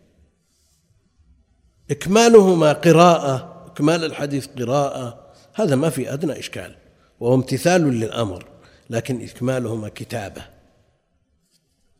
إكمالهما 1.91 2.73
قراءة 2.73 3.65
إكمال 3.71 4.03
الحديث 4.03 4.47
قراءة 4.47 5.33
هذا 5.53 5.75
ما 5.75 5.89
في 5.89 6.13
أدنى 6.13 6.39
إشكال 6.39 6.75
وهو 7.19 7.35
امتثال 7.35 7.81
للأمر 7.81 8.45
لكن 8.89 9.21
إكمالهما 9.21 9.89
كتابة. 9.89 10.50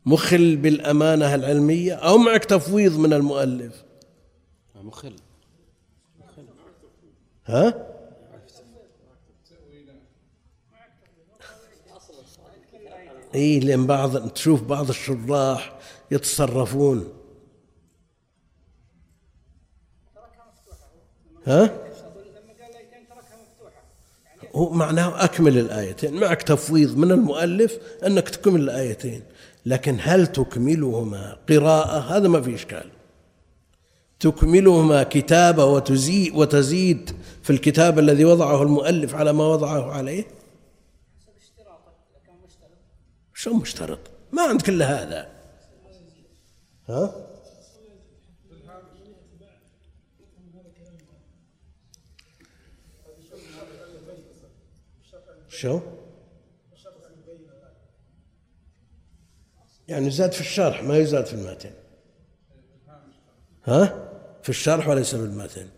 مخل 0.06 0.56
بالأمانة 0.56 1.34
العلمية 1.34 1.94
أو 1.94 2.18
معك 2.18 2.44
تفويض 2.44 2.98
من 2.98 3.12
المؤلف 3.12 3.84
مخل 4.74 5.16
ها؟ 7.46 7.88
إي 13.34 13.60
لأن 13.60 13.86
بعض 13.86 14.28
تشوف 14.28 14.62
بعض 14.62 14.88
الشراح 14.88 15.78
يتصرفون 16.10 17.12
ها؟ 21.46 21.91
هو 24.54 24.70
معناه 24.70 25.24
أكمل 25.24 25.58
الآيتين 25.58 26.20
معك 26.20 26.42
تفويض 26.42 26.96
من 26.96 27.12
المؤلف 27.12 27.78
أنك 28.06 28.28
تكمل 28.28 28.60
الآيتين 28.60 29.22
لكن 29.66 29.98
هل 30.00 30.26
تكملهما 30.26 31.36
قراءة؟ 31.48 31.98
هذا 32.16 32.28
ما 32.28 32.40
في 32.40 32.54
إشكال. 32.54 32.90
تكملهما 34.20 35.02
كتابة 35.02 35.64
وتزيد 35.64 36.34
وتزيد 36.34 37.10
في 37.42 37.50
الكتاب 37.50 37.98
الذي 37.98 38.24
وضعه 38.24 38.62
المؤلف 38.62 39.14
على 39.14 39.32
ما 39.32 39.46
وضعه 39.46 39.92
عليه؟ 39.92 40.24
شو 43.34 43.54
مشترط؟ 43.54 43.98
ما 44.32 44.42
عندك 44.42 44.68
إلا 44.68 45.02
هذا. 45.02 45.28
ها؟ 46.88 47.31
شو؟ 55.52 55.80
يعني 59.88 60.10
زاد 60.10 60.32
في 60.32 60.40
الشرح 60.40 60.82
ما 60.82 60.96
يزاد 60.96 61.26
في 61.26 61.34
المتن. 61.34 61.72
ها؟ 63.64 64.08
في 64.42 64.48
الشرح 64.48 64.88
وليس 64.88 65.14
في 65.14 65.22
المتن 65.22 65.68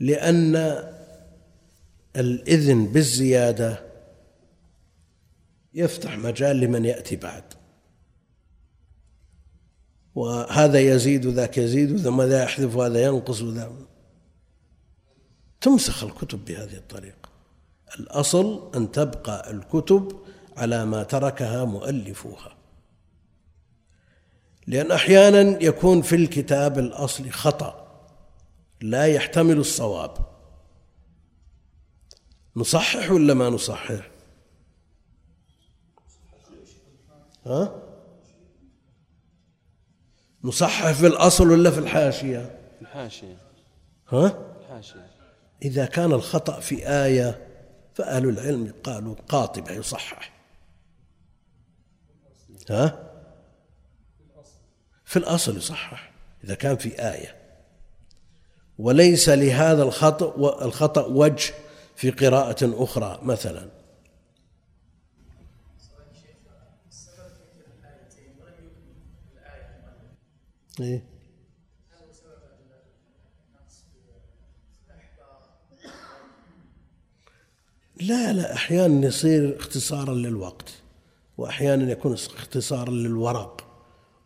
لأن 0.00 0.56
الإذن 2.16 2.86
بالزيادة 2.92 3.86
يفتح 5.74 6.18
مجال 6.18 6.56
لمن 6.56 6.84
يأتي 6.84 7.16
بعد. 7.16 7.44
وهذا 10.14 10.78
يزيد 10.78 11.26
وذاك 11.26 11.58
يزيد 11.58 12.06
وذا 12.06 12.42
يحذف 12.42 12.76
وهذا 12.76 13.02
ينقص 13.02 13.42
وذا 13.42 13.72
تمسخ 15.60 16.04
الكتب 16.04 16.44
بهذه 16.44 16.76
الطريقة. 16.76 17.25
الأصل 18.00 18.70
أن 18.74 18.92
تبقى 18.92 19.50
الكتب 19.50 20.20
على 20.56 20.84
ما 20.84 21.02
تركها 21.02 21.64
مؤلفوها. 21.64 22.56
لأن 24.66 24.90
أحيانا 24.90 25.62
يكون 25.62 26.02
في 26.02 26.16
الكتاب 26.16 26.78
الأصلي 26.78 27.30
خطأ 27.30 27.86
لا 28.80 29.06
يحتمل 29.06 29.56
الصواب. 29.56 30.16
نصحح 32.56 33.10
ولا 33.10 33.34
ما 33.34 33.48
نصحح؟ 33.48 34.10
ها؟ 37.46 37.82
نصحح 40.44 40.92
في 40.92 41.06
الأصل 41.06 41.50
ولا 41.50 41.70
في 41.70 41.78
الحاشية؟ 41.78 42.58
الحاشية. 42.82 43.36
ها؟ 44.08 44.38
الحاشية. 44.60 45.10
إذا 45.62 45.86
كان 45.86 46.12
الخطأ 46.12 46.60
في 46.60 46.88
آية 46.88 47.45
فأهل 47.96 48.28
العلم 48.28 48.74
قالوا 48.84 49.14
قاطبة 49.28 49.72
يصحح. 49.72 50.32
ها؟ 52.70 53.12
في 55.04 55.16
الأصل 55.16 55.56
يصحح 55.56 56.12
إذا 56.44 56.54
كان 56.54 56.76
في 56.76 57.12
آية. 57.12 57.36
وليس 58.78 59.28
لهذا 59.28 59.82
الخطأ 59.82 60.64
الخطأ 60.64 61.06
وجه 61.06 61.54
في 61.96 62.10
قراءة 62.10 62.84
أخرى 62.84 63.18
مثلا. 63.22 63.70
إيه؟ 70.80 71.15
لا 78.00 78.32
لا 78.32 78.54
أحيانا 78.54 79.06
يصير 79.06 79.56
اختصارا 79.56 80.14
للوقت 80.14 80.68
وأحيانا 81.38 81.92
يكون 81.92 82.12
اختصارا 82.12 82.90
للورق 82.90 83.66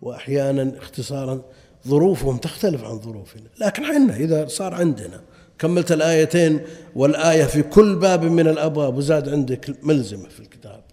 وأحيانا 0.01 0.79
اختصارا 0.79 1.43
ظروفهم 1.89 2.37
تختلف 2.37 2.85
عن 2.85 3.01
ظروفنا. 3.01 3.49
لكن 3.61 3.85
حنا 3.85 4.17
إذا 4.17 4.47
صار 4.47 4.75
عندنا 4.75 5.21
كملت 5.59 5.93
الآيتين 5.93 6.61
والآية 6.95 7.45
في 7.45 7.63
كل 7.63 7.97
باب 7.97 8.25
من 8.25 8.49
الأبواب 8.49 8.97
وزاد 8.97 9.29
عندك 9.29 9.85
ملزمة 9.85 10.29
في 10.29 10.41
الكتاب. 10.41 10.85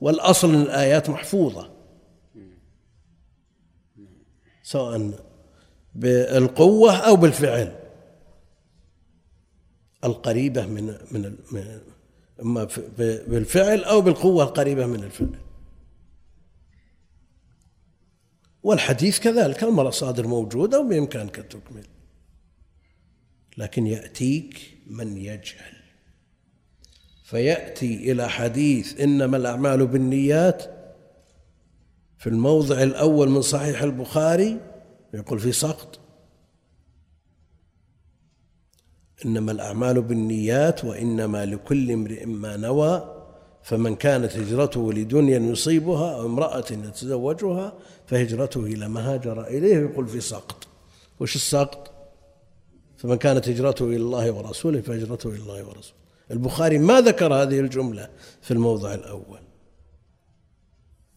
والأصل 0.00 0.54
أن 0.54 0.62
الآيات 0.62 1.10
محفوظة. 1.10 1.70
سواء 4.62 5.10
بالقوة 5.94 6.96
أو 6.96 7.16
بالفعل. 7.16 7.76
القريبة 10.04 10.66
من 10.66 10.96
من 11.10 11.36
إما 12.42 12.68
بالفعل 12.98 13.84
أو 13.84 14.00
بالقوة 14.00 14.44
القريبة 14.44 14.86
من 14.86 15.04
الفعل. 15.04 15.38
والحديث 18.62 19.18
كذلك 19.18 19.62
المصادر 19.62 20.26
موجودة 20.26 20.80
وبإمكانك 20.80 21.36
تكمل. 21.36 21.86
لكن 23.56 23.86
يأتيك 23.86 24.78
من 24.86 25.16
يجهل. 25.16 25.74
فيأتي 27.24 28.12
إلى 28.12 28.28
حديث 28.28 29.00
إنما 29.00 29.36
الأعمال 29.36 29.86
بالنيات. 29.86 30.62
في 32.18 32.26
الموضع 32.26 32.82
الأول 32.82 33.28
من 33.28 33.42
صحيح 33.42 33.82
البخاري 33.82 34.60
يقول 35.14 35.38
في 35.38 35.52
سقط. 35.52 35.97
إنما 39.24 39.52
الأعمال 39.52 40.02
بالنيات 40.02 40.84
وإنما 40.84 41.46
لكل 41.46 41.90
امرئ 41.90 42.24
ما 42.24 42.56
نوى 42.56 43.14
فمن 43.62 43.96
كانت 43.96 44.36
هجرته 44.36 44.92
لدنيا 44.92 45.38
يصيبها 45.38 46.14
أو 46.14 46.26
امرأة 46.26 46.64
يتزوجها 46.70 47.72
فهجرته 48.06 48.60
إلى 48.60 48.88
ما 48.88 49.14
هاجر 49.14 49.46
إليه 49.46 49.76
يقول 49.76 50.08
في 50.08 50.20
سقط 50.20 50.66
وش 51.20 51.36
السقط 51.36 51.90
فمن 52.96 53.16
كانت 53.16 53.48
هجرته 53.48 53.84
إلى 53.84 53.96
الله 53.96 54.32
ورسوله 54.32 54.80
فهجرته 54.80 55.30
إلى 55.30 55.42
الله 55.42 55.64
ورسوله. 55.64 55.98
البخاري 56.30 56.78
ما 56.78 57.00
ذكر 57.00 57.34
هذه 57.34 57.60
الجملة 57.60 58.08
في 58.42 58.50
الموضع 58.50 58.94
الأول. 58.94 59.40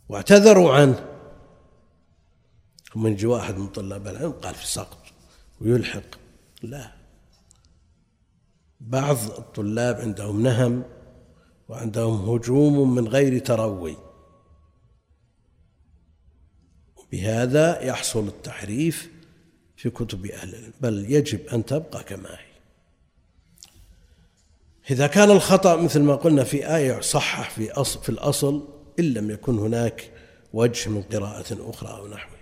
واعتذروا 0.10 0.74
عنه. 0.74 1.06
من 2.96 3.16
جاء 3.16 3.32
واحد 3.32 3.58
من 3.58 3.68
طلاب 3.68 4.08
العلم 4.08 4.32
قال 4.32 4.56
في 4.56 4.68
سقط 4.68 5.04
ويلحق. 5.62 6.02
لا. 6.62 7.01
بعض 8.82 9.18
الطلاب 9.38 9.96
عندهم 9.96 10.44
نهم 10.44 10.84
وعندهم 11.70 12.30
هجوم 12.30 12.96
من 12.96 13.08
غير 13.08 13.40
تروي. 13.40 13.98
بهذا 17.12 17.82
يحصل 17.82 18.28
التحريف 18.28 19.10
في 19.78 19.90
كتب 19.90 20.26
أهل 20.26 20.50
العلم 20.50 20.74
بل 20.82 21.12
يجب 21.12 21.48
أن 21.48 21.66
تبقى 21.66 22.04
كما 22.04 22.30
هي. 22.30 22.52
إذا 24.92 25.08
كان 25.08 25.32
الخطأ 25.32 25.76
مثل 25.76 26.02
ما 26.02 26.16
قلنا 26.16 26.44
في 26.44 26.76
آية 26.76 27.02
صحح 27.02 27.50
في 27.50 27.72
أصل 27.72 28.04
في 28.04 28.10
الأصل 28.10 28.68
إن 29.00 29.06
لم 29.14 29.32
يكن 29.32 29.60
هناك 29.60 30.12
وجه 30.54 30.90
من 30.90 31.02
قراءة 31.02 31.70
أخرى 31.70 31.90
أو 31.90 32.08
نحوها. 32.08 32.42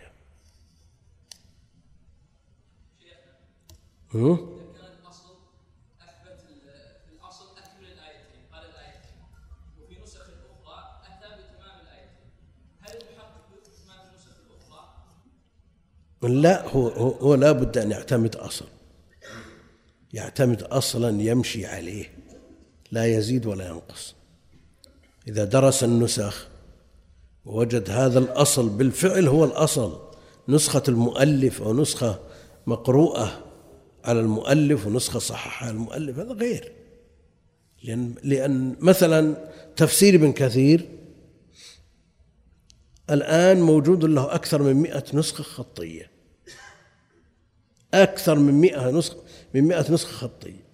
لا 16.28 16.68
هو 16.68 16.88
هو 16.88 17.36
لا 17.36 17.52
بد 17.52 17.78
أن 17.78 17.92
يعتمد 17.92 18.36
أصل 18.36 18.66
يعتمد 20.14 20.64
أصلا 20.64 21.22
يمشي 21.22 21.66
عليه. 21.66 22.06
لا 22.92 23.06
يزيد 23.06 23.46
ولا 23.46 23.68
ينقص. 23.68 24.16
إذا 25.28 25.44
درس 25.44 25.84
النسخ 25.84 26.48
ووجد 27.46 27.90
هذا 27.90 28.20
الأصل 28.20 28.70
بالفعل 28.70 29.28
هو 29.28 29.46
الأصل 29.46 30.02
نسخة 30.48 30.84
المؤلف 30.88 31.62
أو 31.62 31.74
نسخة 31.74 32.20
مقروءة 32.68 33.46
على 34.04 34.20
المؤلف 34.20 34.88
ونسخة 34.88 35.20
صححها 35.20 35.70
المؤلف 35.70 36.20
هذا 36.20 36.34
غير. 36.34 36.72
لأن, 37.84 38.14
لأن 38.24 38.76
مثلا 38.80 39.50
تفسير 39.76 40.16
ابن 40.16 40.32
كثير 40.32 40.86
الآن 43.12 43.62
موجود 43.62 44.06
له 44.06 44.36
أكثر 44.36 44.64
من 44.64 44.74
مئة 44.74 45.04
نسخة 45.14 45.44
خطية. 45.44 46.12
أكثر 47.94 48.40
من 48.40 48.54
مئة 48.54 48.92
نسخة 48.92 49.18
من 49.54 49.62
مئة 49.62 49.92
نسخة 49.94 50.12
خطية. 50.12 50.70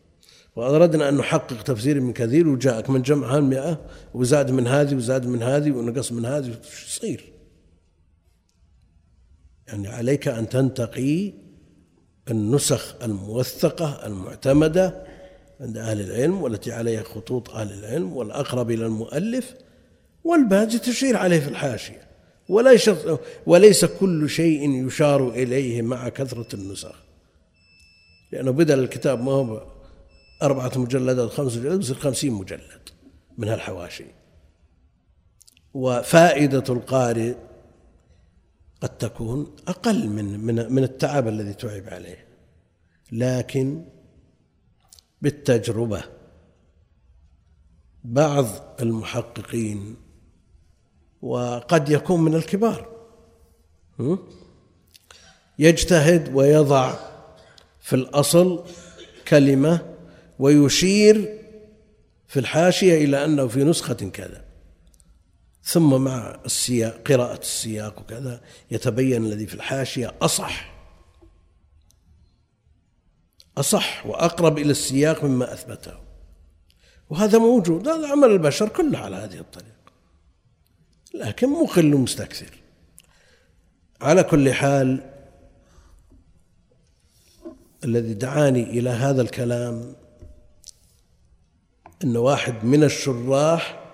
وأردنا 0.55 1.09
أن 1.09 1.17
نحقق 1.17 1.61
تفسير 1.61 2.01
من 2.01 2.13
كثير 2.13 2.47
وجاءك 2.47 2.89
من 2.89 3.01
جمع 3.01 3.37
هالمئة 3.37 3.81
وزاد 4.13 4.51
من 4.51 4.67
هذه 4.67 4.95
وزاد 4.95 5.25
من 5.25 5.43
هذه 5.43 5.71
ونقص 5.71 6.11
من 6.11 6.25
هذه. 6.25 6.45
شو 6.45 6.87
يصير؟ 6.87 7.33
يعني 9.67 9.87
عليك 9.87 10.27
أن 10.27 10.49
تنتقي 10.49 11.33
النسخ 12.31 12.95
الموثقة 13.03 14.05
المعتمدة 14.05 15.05
عند 15.59 15.77
أهل 15.77 16.01
العلم 16.01 16.41
والتي 16.41 16.71
عليها 16.71 17.03
خطوط 17.03 17.49
أهل 17.49 17.73
العلم 17.73 18.17
والأقرب 18.17 18.71
إلى 18.71 18.85
المؤلف 18.85 19.53
والباقي 20.23 20.77
تشير 20.79 21.17
عليه 21.17 21.39
في 21.39 21.47
الحاشية. 21.47 22.04
وليس 22.49 22.89
وليس 23.45 23.85
كل 23.85 24.29
شيء 24.29 24.87
يشار 24.87 25.29
إليه 25.29 25.81
مع 25.81 26.09
كثرة 26.09 26.55
النسخ. 26.55 26.95
لأنه 28.31 28.51
بدل 28.51 28.79
الكتاب 28.79 29.23
ما 29.23 29.31
هو 29.31 29.67
أربعة 30.43 30.71
مجلدات 30.75 31.29
خمس 31.29 31.57
مجلدات 31.57 31.79
يصير 31.79 31.95
خمسين 31.95 32.33
مجلد 32.33 32.89
من 33.37 33.47
هالحواشي. 33.47 34.05
وفائدة 35.73 36.63
القارئ 36.69 37.35
قد 38.81 38.97
تكون 38.97 39.55
أقل 39.67 40.09
من 40.09 40.39
من 40.39 40.73
من 40.73 40.83
التعب 40.83 41.27
الذي 41.27 41.53
تعب 41.53 41.83
عليه. 41.87 42.25
لكن 43.11 43.85
بالتجربة 45.21 46.03
بعض 48.03 48.45
المحققين 48.81 49.95
وقد 51.25 51.89
يكون 51.89 52.21
من 52.21 52.35
الكبار. 52.35 52.89
يجتهد 55.59 56.35
ويضع 56.35 56.95
في 57.81 57.95
الأصل 57.95 58.63
كلمة 59.27 59.95
ويشير 60.39 61.39
في 62.27 62.39
الحاشية 62.39 63.05
إلى 63.05 63.25
أنه 63.25 63.47
في 63.47 63.63
نسخة 63.63 63.93
كذا. 63.93 64.45
ثم 65.63 66.01
مع 66.01 66.39
السياق 66.45 67.11
قراءة 67.11 67.39
السياق 67.39 67.99
وكذا 67.99 68.41
يتبين 68.71 69.25
الذي 69.25 69.47
في 69.47 69.53
الحاشية 69.53 70.13
أصح. 70.21 70.75
أصح 73.57 74.05
وأقرب 74.05 74.57
إلى 74.57 74.71
السياق 74.71 75.23
مما 75.23 75.53
أثبته. 75.53 75.93
وهذا 77.09 77.37
موجود 77.37 77.87
هذا 77.87 78.11
عمل 78.11 78.31
البشر 78.31 78.69
كله 78.69 78.99
على 78.99 79.15
هذه 79.15 79.39
الطريقة. 79.39 79.74
لكن 81.15 81.49
مقل 81.49 81.95
مستكثر. 81.97 82.53
على 84.01 84.23
كل 84.23 84.53
حال 84.53 85.11
الذي 87.83 88.13
دعاني 88.13 88.63
إلى 88.63 88.89
هذا 88.89 89.21
الكلام 89.21 89.95
أن 92.03 92.17
واحد 92.17 92.65
من 92.65 92.83
الشراح 92.83 93.85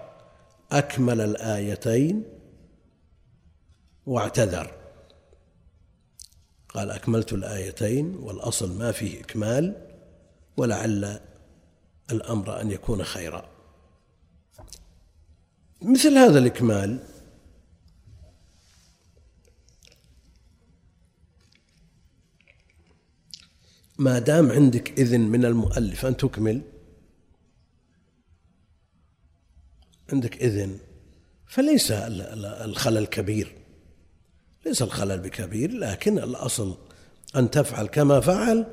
أكمل 0.71 1.21
الآيتين 1.21 2.23
واعتذر. 4.05 4.71
قال 6.69 6.91
أكملت 6.91 7.33
الآيتين 7.33 8.15
والأصل 8.15 8.77
ما 8.77 8.91
فيه 8.91 9.21
إكمال 9.21 9.87
ولعل 10.57 11.19
الأمر 12.11 12.61
أن 12.61 12.71
يكون 12.71 13.03
خيرا. 13.03 13.49
مثل 15.81 16.17
هذا 16.17 16.39
الإكمال 16.39 16.99
ما 23.97 24.19
دام 24.19 24.51
عندك 24.51 24.99
إذن 24.99 25.21
من 25.21 25.45
المؤلف 25.45 26.05
أن 26.05 26.17
تكمل. 26.17 26.61
عندك 30.13 30.37
إذن 30.37 30.77
فليس 31.47 31.91
الخلل 31.91 33.05
كبير. 33.05 33.55
ليس 34.65 34.81
الخلل 34.81 35.19
بكبير 35.19 35.71
لكن 35.71 36.17
الأصل 36.19 36.77
أن 37.35 37.51
تفعل 37.51 37.87
كما 37.87 38.19
فعل 38.19 38.65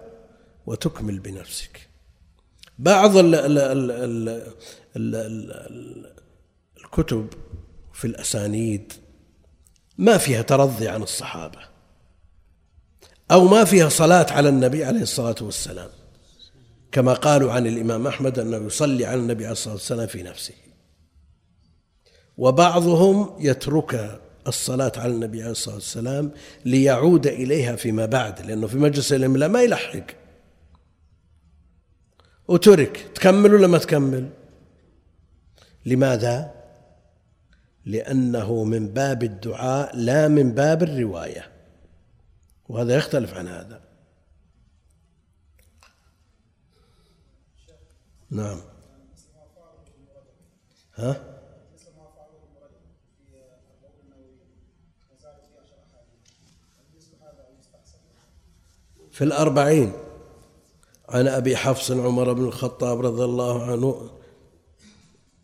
وتكمل 0.67 1.19
بنفسك. 1.19 1.89
بعض 2.79 3.17
ال 3.17 3.35
ال 3.35 3.59
ال 3.59 3.91
ال 4.97 5.15
ال 5.17 6.13
الكتب 6.85 7.29
في 7.93 8.07
الأسانيد 8.07 8.93
ما 9.99 10.19
فيها 10.19 10.43
ترضي 10.43 10.89
عن 10.89 11.03
الصحابة. 11.03 11.68
أو 13.31 13.45
ما 13.45 13.65
فيها 13.65 13.89
صلاة 13.89 14.27
على 14.31 14.49
النبي 14.49 14.85
عليه 14.85 15.03
الصلاة 15.03 15.37
والسلام. 15.41 15.89
كما 16.93 17.13
قالوا 17.13 17.53
عن 17.53 17.67
الإمام 17.67 18.07
أحمد 18.07 18.39
أنه 18.39 18.57
يصلي 18.57 19.07
على 19.07 19.21
النبي 19.21 19.45
عليه 19.45 19.53
الصلاة 19.53 19.75
والسلام 19.75 20.07
في 20.07 20.23
نفسه. 20.23 20.55
وبعضهم 22.37 23.37
يترك 23.39 24.21
الصلاة 24.47 24.93
على 24.97 25.13
النبي 25.13 25.41
عليه 25.43 25.51
الصلاة 25.51 25.75
والسلام 25.75 26.31
ليعود 26.65 27.27
إليها 27.27 27.77
فيما 27.77 28.07
بعد 28.07 28.47
لأنه 28.47 28.67
في 28.67 28.77
مجلس 28.77 29.13
الإملاء 29.13 29.49
ما 29.49 29.63
يلحق. 29.63 30.07
وترك 32.49 33.11
تكمل 33.15 33.55
ولا 33.55 33.67
ما 33.67 33.79
تكمل؟ 33.79 34.29
لماذا؟ 35.87 36.55
لأنه 37.85 38.65
من 38.65 38.89
باب 38.89 39.23
الدعاء 39.23 39.97
لا 39.97 40.29
من 40.29 40.53
باب 40.53 40.83
الرواية. 40.83 41.58
وهذا 42.69 42.97
يختلف 42.97 43.35
عن 43.35 43.49
هذا. 43.49 43.81
نعم. 48.31 48.61
ها؟ 50.95 51.39
في 59.11 59.25
الأربعين. 59.25 59.93
عن 61.09 61.29
أبي 61.29 61.57
حفص 61.57 61.91
عمر 61.91 62.33
بن 62.33 62.45
الخطاب 62.45 63.01
رضي 63.01 63.25
الله 63.25 63.63
عنه. 63.63 64.11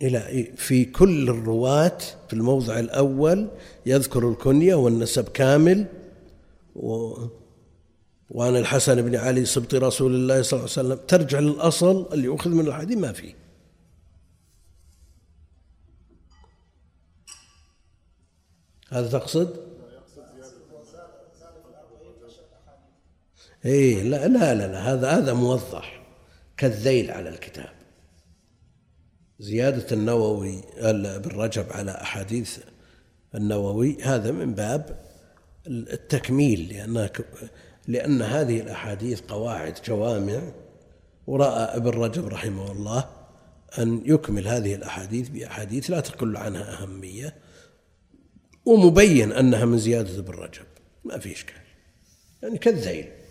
إلى 0.03 0.53
في 0.57 0.85
كل 0.85 1.29
الرواة 1.29 1.99
في 2.29 2.33
الموضع 2.33 2.79
الأول 2.79 3.49
يذكر 3.87 4.29
الكنية 4.29 4.75
والنسب 4.75 5.29
كامل. 5.29 6.04
و 6.75 7.17
وعن 8.31 8.57
الحسن 8.57 9.03
بن 9.03 9.17
علي 9.17 9.45
سبط 9.45 9.75
رسول 9.75 10.15
الله 10.15 10.43
صلى 10.43 10.59
الله 10.59 10.71
عليه 10.77 10.89
وسلم. 10.89 11.07
ترجع 11.07 11.39
للأصل 11.39 12.09
اللي 12.13 12.35
أخذ 12.35 12.51
من 12.51 12.67
الحديث 12.67 12.99
ما 12.99 13.13
فيه. 13.13 13.35
هذا 18.89 19.19
تقصد؟ 19.19 19.75
اي 23.65 24.03
لا 24.03 24.29
لا 24.29 24.55
لا, 24.55 24.67
لا 24.67 24.93
هذا 24.93 25.11
هذا 25.11 25.33
موضح. 25.33 26.05
كالذيل 26.57 27.11
على 27.11 27.29
الكتاب. 27.29 27.75
زيادة 29.39 29.87
النووي 29.93 30.61
ابن 30.77 31.31
رجب 31.31 31.67
على 31.71 31.91
أحاديث 31.91 32.59
النووي 33.35 34.03
هذا 34.03 34.31
من 34.31 34.55
باب 34.55 35.04
التكميل 35.67 36.69
لأن 36.69 37.09
لأن 37.89 38.23
هذه 38.23 38.61
الأحاديث 38.61 39.21
قواعد 39.21 39.79
جوامع 39.85 40.43
ورأى 41.27 41.77
ابن 41.77 41.91
رجب 41.91 42.29
رحمه 42.29 42.73
الله 42.73 43.11
أن 43.79 44.03
يكمل 44.05 44.49
هذه 44.49 44.75
الأحاديث 44.75 45.29
بأحاديث 45.29 45.91
لا 45.91 46.01
تقل 46.01 46.37
عنها 46.37 46.83
أهمية 46.83 47.37
ومبين 48.65 49.33
أنها 49.33 49.65
من 49.65 49.79
زيادة 49.79 50.19
ابن 50.19 50.33
رجب 50.33 50.67
ما 51.05 51.19
في 51.19 51.33
إشكال. 51.33 51.63
يعني 52.43 52.59
كالذيل. 52.59 53.25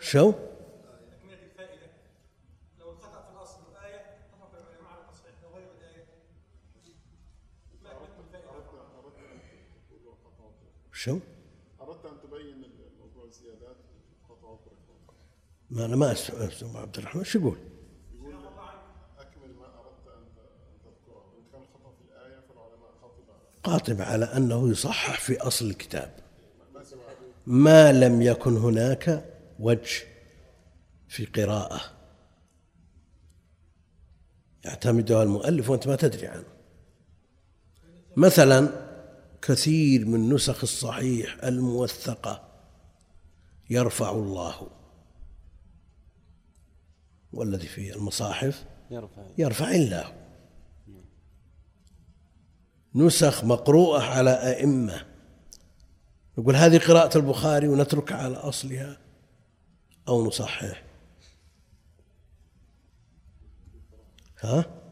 شو؟ 0.00 0.32
تكملة 0.32 1.42
الفائدة 1.42 1.86
لو 2.80 2.92
الخطأ 2.92 3.22
في 3.22 3.30
الأصل 3.36 3.60
الآية 3.72 3.96
اتفق 3.96 4.50
العلماء 4.54 4.92
على 4.92 5.04
تصحيح 5.12 5.34
غير 5.54 5.68
الآية 5.78 6.04
شو؟ 11.04 11.18
أردت 11.80 12.04
أن 12.06 12.12
تبين 12.22 12.64
موضوع 13.00 13.24
الزيادات 13.24 13.76
خطأ 14.28 14.58
ما 15.70 15.84
أنا 15.84 15.96
ما 15.96 16.12
أسمع 16.12 16.80
عبد 16.80 16.98
الرحمن 16.98 17.24
شو 17.24 17.38
يقول؟ 17.38 17.58
يقول 18.14 18.34
أكمل 19.18 19.54
ما 19.54 19.66
أردت 19.66 20.08
أن 20.08 20.24
تذكره. 20.84 21.24
إن 21.38 21.52
كان 21.52 21.62
خطأ 21.74 21.92
في 21.92 22.04
الآية 22.08 22.40
فالعلماء 22.48 22.90
قاطب 23.62 24.00
على 24.00 24.24
أنه 24.24 24.70
يصحح 24.70 25.20
في 25.20 25.40
أصل 25.40 25.66
الكتاب. 25.66 26.10
ما 27.46 27.92
لم 27.92 28.22
يكن 28.22 28.56
هناك 28.56 29.24
وجه 29.58 30.02
في 31.08 31.26
قراءة. 31.26 31.80
يعتمدها 34.64 35.22
المؤلف 35.22 35.70
وأنت 35.70 35.86
ما 35.86 35.96
تدري 35.96 36.26
عنه. 36.26 36.44
مثلا 38.16 38.83
كثير 39.46 40.06
من 40.06 40.34
نسخ 40.34 40.62
الصحيح 40.62 41.44
الموثقة. 41.44 42.48
يرفع 43.70 44.10
الله. 44.10 44.70
والذي 47.32 47.66
في 47.66 47.96
المصاحف؟ 47.96 48.64
يرفع. 48.90 49.22
يرفع 49.38 49.70
الله. 49.70 50.12
نسخ 52.94 53.44
مقروءة 53.44 54.02
على 54.02 54.30
أئمة. 54.30 55.06
نقول 56.38 56.56
هذه 56.56 56.78
قراءة 56.78 57.18
البخاري 57.18 57.68
ونتركها 57.68 58.16
على 58.16 58.36
أصلها 58.36 58.98
أو 60.08 60.26
نصحح. 60.26 60.84
ها؟ 64.40 64.83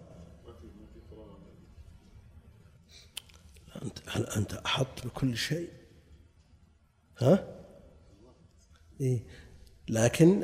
أنت 3.83 3.99
هل 4.07 4.27
أنت 4.27 4.55
أحط 4.55 5.07
بكل 5.07 5.37
شيء؟ 5.37 5.69
ها؟ 7.19 7.49
إيه. 9.01 9.25
لكن 9.89 10.43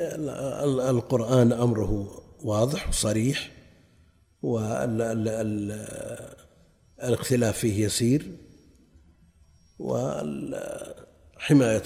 القرآن 0.90 1.52
أمره 1.52 2.22
واضح 2.42 2.88
وصريح 2.88 3.50
والاختلاف 4.42 5.58
فيه 7.58 7.84
يسير 7.84 8.36
وحماية 9.78 10.62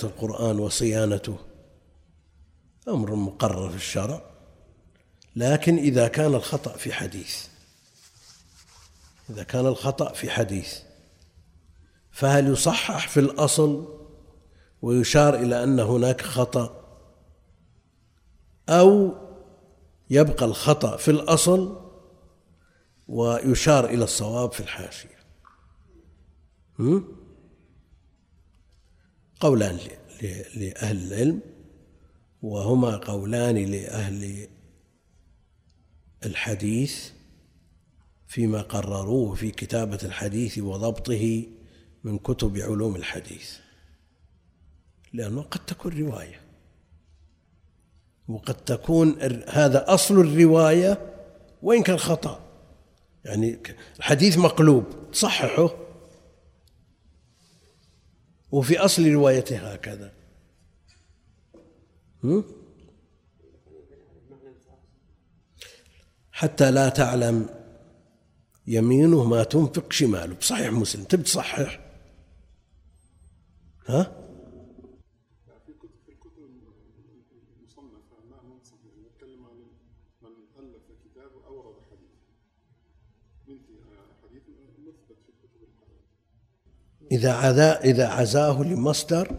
القرآن 0.05 0.59
وصيانته 0.59 1.37
أمر 2.89 3.15
مقرر 3.15 3.71
في 3.71 3.77
الشرع. 3.77 4.33
لكن 5.37 5.79
إذا 5.79 6.09
كان 6.09 6.35
الخطأ 6.35 6.77
في 6.77 6.93
حديث 6.93 7.47
إذا 9.31 9.43
كان 9.43 9.67
الخطأ 9.67 10.13
في 10.13 10.31
حديث 10.31 10.79
فهل 12.13 12.49
يصحح 12.49 13.09
في 13.09 13.21
الأصل 13.21 13.99
ويشار 14.83 15.35
إلى 15.35 15.65
أن 15.65 15.81
هناك 15.81 16.21
خطأ؟ 16.21 16.83
أو 18.69 19.15
يبقى 20.11 20.45
الخطأ 20.45 20.97
في 20.97 21.11
الأصل 21.11 21.83
ويشار 23.09 23.85
إلى 23.85 24.05
الصواب 24.05 24.53
في 24.53 24.61
الحاشية؟ 24.61 25.23
قولان 29.41 29.79
لأهل 30.57 31.13
العلم 31.13 31.41
وهما 32.43 32.97
قولان 32.97 33.57
لأهل 33.57 34.49
الحديث 36.27 37.11
فيما 38.27 38.63
قرروه 38.63 39.35
في 39.35 39.51
كتابة 39.51 39.99
الحديث 40.03 40.59
وضبطه 40.59 41.45
من 42.05 42.19
كتب 42.19 42.59
علوم 42.59 42.97
الحديث 42.97 43.57
لأنه 45.13 45.43
قد 45.43 45.67
تكون 45.67 45.99
رواية. 45.99 46.41
وقد 48.29 48.55
تكون 48.55 49.23
هذا 49.49 49.95
أصل 49.95 50.21
الرواية 50.21 51.15
وإن 51.63 51.83
كان 51.83 51.97
خطأ. 51.97 52.41
يعني 53.25 53.59
الحديث 53.99 54.39
مقلوب 54.39 54.85
تصححه 55.13 55.77
وفي 58.53 58.79
أصل 58.79 59.07
روايته 59.07 59.73
هكذا. 59.73 60.13
حتى 66.33 66.71
لا 66.71 66.89
تعلم 66.89 67.49
يمينه 68.67 69.25
ما 69.25 69.45
تنفق 69.45 69.93
شماله. 69.93 70.35
بصحيح 70.35 70.73
مسلم 70.73 71.05
تبي 71.05 71.23
تصحح؟ 71.23 71.92
ها؟ 73.87 74.23
إذا 87.13 87.33
عزا 87.33 87.81
إذا 87.81 88.09
عزاه 88.09 88.63
لمصدر 88.63 89.39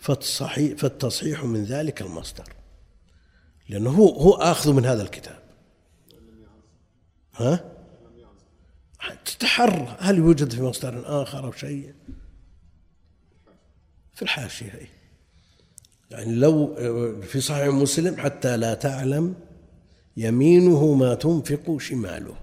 فالتصحيح, 0.00 0.78
فالتصحيح 0.78 1.44
من 1.44 1.64
ذلك 1.64 2.02
المصدر. 2.02 2.52
لأنه 3.68 3.90
هو 3.90 4.08
هو 4.08 4.32
آخذ 4.32 4.72
من 4.72 4.86
هذا 4.86 5.02
الكتاب. 5.02 5.42
ها؟ 7.34 7.72
تتحرى. 9.24 9.96
هل 9.98 10.18
يوجد 10.18 10.52
في 10.52 10.62
مصدر 10.62 11.22
آخر 11.22 11.44
أو 11.44 11.52
شيء؟ 11.52 11.94
في 14.18 14.22
الحاشية 14.22 14.88
يعني 16.10 16.34
لو 16.34 16.74
في 17.22 17.40
صحيح 17.40 17.66
مسلم 17.66 18.16
حتى 18.16 18.56
لا 18.56 18.74
تعلم 18.74 19.34
يمينه 20.16 20.94
ما 20.94 21.14
تنفق 21.14 21.76
شماله. 21.80 22.36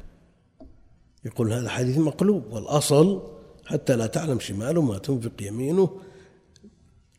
يقول 1.26 1.54
هذا 1.54 1.70
حديث 1.70 1.98
مقلوب 1.98 2.54
والأصل 2.54 3.32
حتى 3.66 3.96
لا 3.96 4.08
تعلم 4.08 4.40
شماله 4.40 4.82
ما 4.82 4.98
تنفق 4.98 5.42
يمينه 5.42 6.02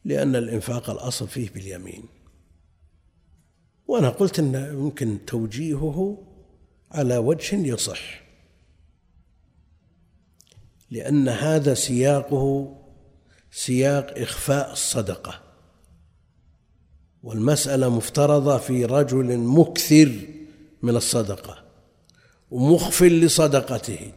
لأن 0.05 0.37
الإنفاق 0.37 0.91
الأصل 0.91 1.29
فيه 1.29 1.51
باليمين. 1.51 2.05
وأنا 3.87 4.09
قلت 4.09 4.39
أن 4.39 4.55
يمكن 4.55 5.19
توجيهه 5.27 6.23
على 6.91 7.17
وجه 7.17 7.57
يصح 7.57 8.23
لأن 10.91 11.29
هذا 11.29 11.75
سياقه 11.75 12.77
سياق 13.57 14.19
إخفاء 14.19 14.73
الصدقة. 14.73 15.41
والمسألة 17.23 17.89
مفترضة 17.89 18.59
في 18.59 18.85
رجل 18.85 19.39
مكثر 19.39 20.13
من 20.83 20.97
الصدقة 20.97 21.65
ومخفل 22.51 23.21
لصدقته. 23.21 24.13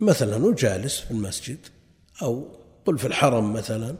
مثلا 0.00 0.44
وجالس 0.44 1.00
في 1.00 1.10
المسجد 1.10 1.58
أو 2.22 2.48
قل 2.84 2.98
في 2.98 3.06
الحرم 3.06 3.52
مثلا 3.52 3.96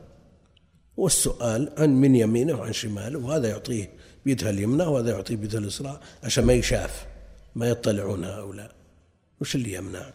والسؤال 0.96 1.72
عن 1.78 1.90
من 1.90 2.16
يمينه 2.16 2.54
وعن 2.54 2.72
شماله 2.72 3.18
وهذا 3.18 3.48
يعطيه 3.48 3.92
بيدها 4.24 4.50
اليمنى 4.50 4.82
وهذا 4.82 5.10
يعطيه 5.10 5.36
بيدها 5.36 5.60
اليسرى 5.60 6.00
عشان 6.22 6.44
ما 6.44 6.52
يشاف 6.52 7.06
ما 7.54 7.68
يطلعون 7.68 8.24
هؤلاء. 8.24 8.74
وش 9.40 9.54
اللي 9.54 9.72
يمنع؟ 9.72 10.12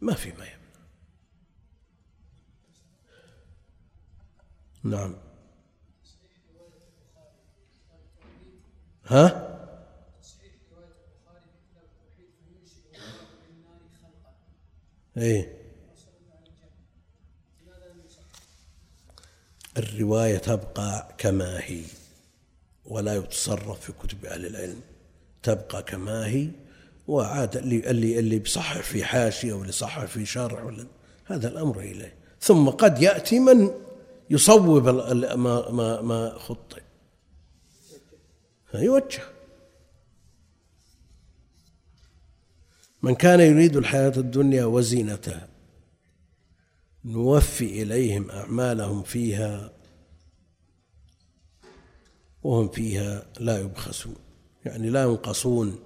ما 0.00 0.14
في 0.14 0.28
ما 0.28 0.44
يمنع. 0.44 0.59
نعم. 4.84 5.14
ها؟ 9.06 9.46
إيه. 15.16 15.60
الرواية 19.78 20.38
تبقى 20.38 21.14
كما 21.18 21.60
هي 21.60 21.82
ولا 22.84 23.14
يتصرف 23.14 23.80
في 23.80 23.92
كتب 23.92 24.24
أهل 24.24 24.46
العلم. 24.46 24.80
تبقى 25.42 25.82
كما 25.82 26.26
هي 26.26 26.48
وعاد 27.08 27.56
اللي 27.56 27.90
اللي 27.90 28.18
اللي 28.18 28.38
بيصحح 28.38 28.80
في 28.80 29.04
حاشية 29.04 29.52
واللي 29.52 29.72
صحح 29.72 30.04
في 30.04 30.26
شرح 30.26 30.74
هذا 31.24 31.48
الأمر 31.48 31.80
إليه. 31.80 32.14
ثم 32.40 32.68
قد 32.68 33.02
يأتي 33.02 33.38
من 33.38 33.70
يصوب 34.30 34.88
ما 34.88 35.70
ما 35.70 36.00
ما 36.00 36.38
خطئ. 36.38 36.82
يوجه 38.74 39.22
من 43.02 43.14
كان 43.14 43.40
يريد 43.40 43.76
الحياة 43.76 44.12
الدنيا 44.16 44.64
وزينتها 44.64 45.48
نوفي 47.04 47.82
إليهم 47.82 48.30
أعمالهم 48.30 49.02
فيها 49.02 49.72
وهم 52.42 52.68
فيها 52.68 53.26
لا 53.40 53.60
يبخسون. 53.60 54.16
يعني 54.64 54.90
لا 54.90 55.02
ينقصون 55.02 55.78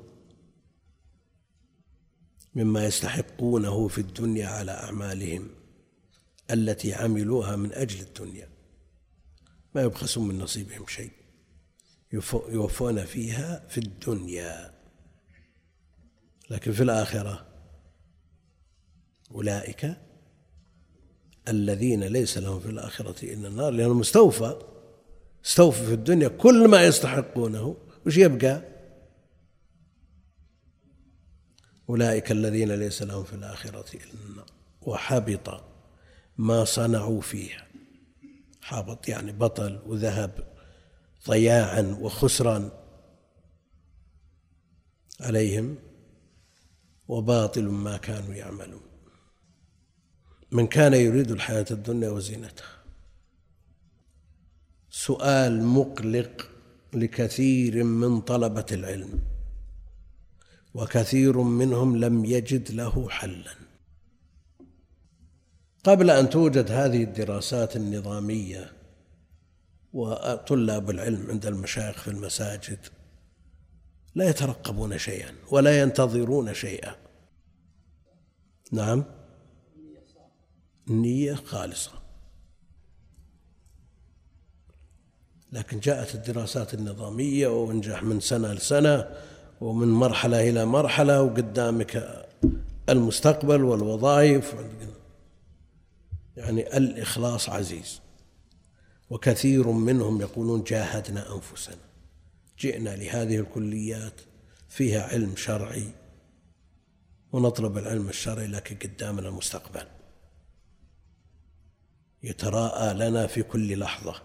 مما 2.55 2.87
يستحقونه 2.87 3.89
في 3.89 4.01
الدنيا 4.01 4.47
على 4.47 4.73
أعمالهم. 4.73 5.64
التي 6.51 6.95
عملوها 6.95 7.57
من 7.57 7.73
أجل 7.73 8.01
الدنيا. 8.01 8.49
ما 9.75 9.83
يبخسون 9.83 10.29
من 10.29 10.39
نصيبهم 10.39 10.87
شيء. 10.87 11.13
يوفون 12.49 13.05
فيها 13.05 13.67
في 13.69 13.79
الدنيا. 13.79 14.75
لكن 16.51 16.73
في 16.73 16.83
الآخرة 16.83 17.47
أولئك 19.31 19.97
الذين 21.49 22.05
ليس 22.05 22.39
لهم 22.39 22.61
في 22.61 22.71
الآخرة 22.71 23.25
إلا 23.33 23.49
النار 23.49 23.71
لأنهم 23.71 24.01
استوفى 24.01 24.59
استوفوا 25.45 25.87
في 25.87 25.93
الدنيا 25.93 26.29
كل 26.29 26.69
ما 26.69 26.85
يستحقونه. 26.85 27.77
وش 28.07 28.17
يبقى؟ 28.17 28.63
أولئك 31.89 32.33
الذين 32.33 32.73
ليس 32.73 33.03
لهم 33.03 33.25
في 33.25 33.33
الآخرة 33.33 33.97
إلا 33.97 34.27
النار. 34.29 34.47
وحبط 34.83 35.74
ما 36.39 36.65
صنعوا 36.65 37.21
فيها 37.21 37.67
حبط 38.63 39.09
يعني 39.09 39.33
بطل 39.33 39.83
وذهب 39.87 40.55
ضياعا 41.29 41.97
وخسرا 42.01 42.71
عليهم 45.21 45.77
وباطل 47.09 47.65
ما 47.65 47.97
كانوا 47.97 48.35
يعملون. 48.35 48.83
من 50.51 50.67
كان 50.67 50.95
يريد 50.95 51.31
الحياة 51.31 51.67
الدنيا 51.71 52.11
وزينتها. 52.11 52.85
سؤال 54.91 55.65
مقلق 55.65 56.51
لكثير 56.95 57.85
من 57.85 58.21
طلبة 58.21 58.67
العلم 58.73 59.23
وكثير 60.75 61.39
منهم 61.39 61.97
لم 61.97 62.25
يجد 62.25 62.71
له 62.71 63.09
حلا. 63.09 63.64
قبل 65.85 66.11
أن 66.11 66.31
توجد 66.31 66.71
هذه 66.71 67.05
الدراسات 67.05 67.77
النظامية 67.77 68.73
وطلاب 69.93 70.91
العلم 70.91 71.31
عند 71.31 71.47
المشايخ 71.47 72.03
في 72.03 72.09
المساجد 72.09 72.79
لا 74.15 74.29
يترقبون 74.29 74.99
شيئا 74.99 75.35
ولا 75.51 75.81
ينتظرون 75.81 76.55
شيئا. 76.55 76.95
نعم؟ 78.73 79.05
النية 80.91 81.35
خالصة. 81.35 81.93
لكن 85.53 85.81
جاءت 85.81 86.15
الدراسات 86.15 86.75
النظامية 86.75 87.49
وانجح 87.49 88.03
من 88.03 88.21
سنة 88.21 88.53
لسنة 88.53 89.09
ومن 89.61 89.89
مرحلة 89.89 90.51
إلى 90.51 90.65
مرحلة 90.65 91.23
وقدامك 91.23 92.25
المستقبل 92.89 93.65
والوظائف 93.65 94.55
يعني 96.37 96.77
الإخلاص 96.77 97.49
عزيز. 97.49 98.01
وكثير 99.11 99.69
منهم 99.69 100.21
يقولون 100.21 100.63
جاهدنا 100.63 101.35
أنفسنا. 101.35 101.85
جئنا 102.59 102.97
لهذه 102.97 103.37
الكليات 103.37 104.21
فيها 104.69 105.03
علم 105.03 105.37
شرعي 105.37 105.91
ونطلب 107.33 107.79
العلم 107.79 108.09
الشرعي 108.09 108.47
لكن 108.47 108.77
قدامنا 108.77 109.29
المستقبل. 109.29 109.87
يتراءى 112.23 112.95
لنا 112.95 113.27
في 113.27 113.43
كل 113.43 113.79
لحظة. 113.79 114.23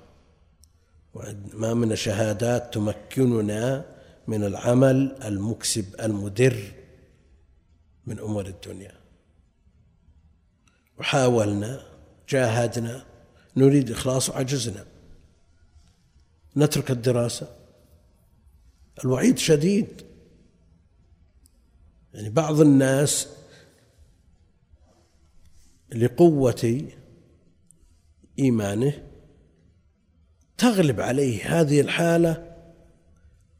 ما 1.53 1.73
من 1.73 1.95
شهادات 1.95 2.73
تمكننا 2.73 3.85
من 4.27 4.43
العمل 4.43 5.17
المكسب 5.23 6.01
المدر 6.01 6.71
من 8.05 8.19
أمور 8.19 8.45
الدنيا. 8.45 8.99
وحاولنا 10.97 11.88
جاهدنا 12.29 13.05
نريد 13.57 13.91
إخلاص 13.91 14.29
وعجزنا 14.29 14.85
نترك 16.57 16.91
الدراسة. 16.91 17.55
الوعيد 19.03 19.37
شديد. 19.37 20.05
يعني 22.13 22.29
بعض 22.29 22.61
الناس 22.61 23.27
لقوة 25.95 26.87
إيمانه 28.39 29.03
تغلب 30.57 31.01
عليه 31.01 31.59
هذه 31.59 31.81
الحالة 31.81 32.55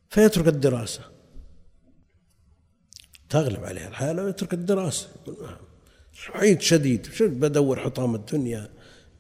فيترك 0.10 0.48
الدراسة. 0.48 1.02
تغلب 3.30 3.64
عليه 3.64 3.88
الحالة 3.88 4.24
ويترك 4.24 4.54
الدراسة. 4.54 5.08
وعيد 6.30 6.62
شديد. 6.62 7.08
بدور 7.22 7.80
حطام 7.80 8.16
الدنيا 8.16 8.70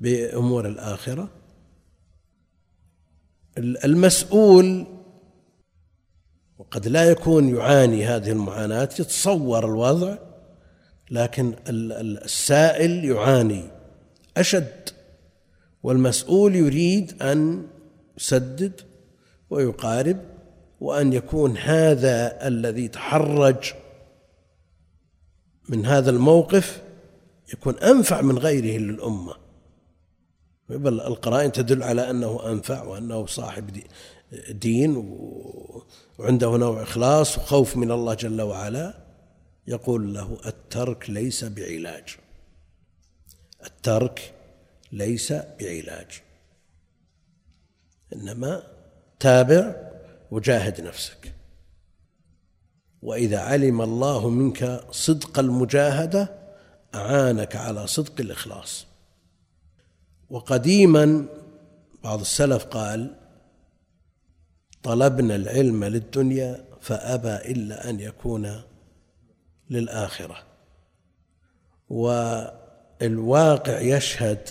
بأمور 0.02 0.68
الآخرة؟ 0.68 1.30
المسؤول 3.58 4.86
وقد 6.58 6.88
لا 6.88 7.12
يكون 7.12 7.56
يعاني 7.56 8.06
هذه 8.06 8.32
المعاناة 8.32 8.90
يتصور 9.00 9.66
الوضع 9.66 10.18
لكن 11.12 11.54
السائل 11.68 13.06
يعاني 13.06 13.64
أشد 14.38 14.90
والمسؤول 15.84 16.56
يريد 16.56 17.22
أن 17.22 17.68
يسدد 18.18 18.82
ويقارب 19.50 20.18
وأن 20.80 21.14
يكون 21.14 21.58
هذا 21.58 22.48
الذي 22.48 22.88
تحرج 22.88 23.74
من 25.70 25.86
هذا 25.86 26.10
الموقف 26.10 26.82
يكون 27.54 27.80
أنفع 27.80 28.22
من 28.22 28.38
غيره 28.38 28.78
للأمة. 28.78 29.34
بل 30.70 31.02
القرائن 31.02 31.52
تدل 31.52 31.84
على 31.84 32.10
أنه 32.10 32.52
أنفع 32.52 32.84
وأنه 32.84 33.26
صاحب 33.26 33.84
دين 34.50 34.96
وعنده 36.18 36.58
نوع 36.58 36.84
إخلاص 36.84 37.38
وخوف 37.38 37.78
من 37.78 37.92
الله 37.92 38.14
جل 38.14 38.42
وعلا. 38.42 38.98
يقول 39.68 40.14
له 40.14 40.38
الترك 40.46 41.10
ليس 41.10 41.44
بعلاج. 41.44 42.18
الترك 43.66 44.34
ليس 44.92 45.34
بعلاج. 45.34 46.22
إنما 48.14 48.64
تابع 49.20 49.76
وجاهد 50.32 50.82
نفسك. 50.82 51.34
وإذا 53.02 53.40
علم 53.40 53.82
الله 53.82 54.30
منك 54.30 54.82
صدق 54.92 55.40
المجاهدة 55.40 56.39
أعانك 56.96 57.56
على 57.56 57.88
صدق 57.88 58.22
الإخلاص. 58.22 58.86
وقديما 60.30 61.26
بعض 62.04 62.20
السلف 62.20 62.66
قال 62.66 63.16
طلبنا 64.84 65.36
العلم 65.36 65.84
للدنيا 65.84 66.66
فأبى 66.82 67.52
إلا 67.52 67.90
أن 67.90 68.00
يكون 68.00 68.62
للآخرة. 69.70 70.44
والواقع 71.90 73.80
يشهد 73.80 74.50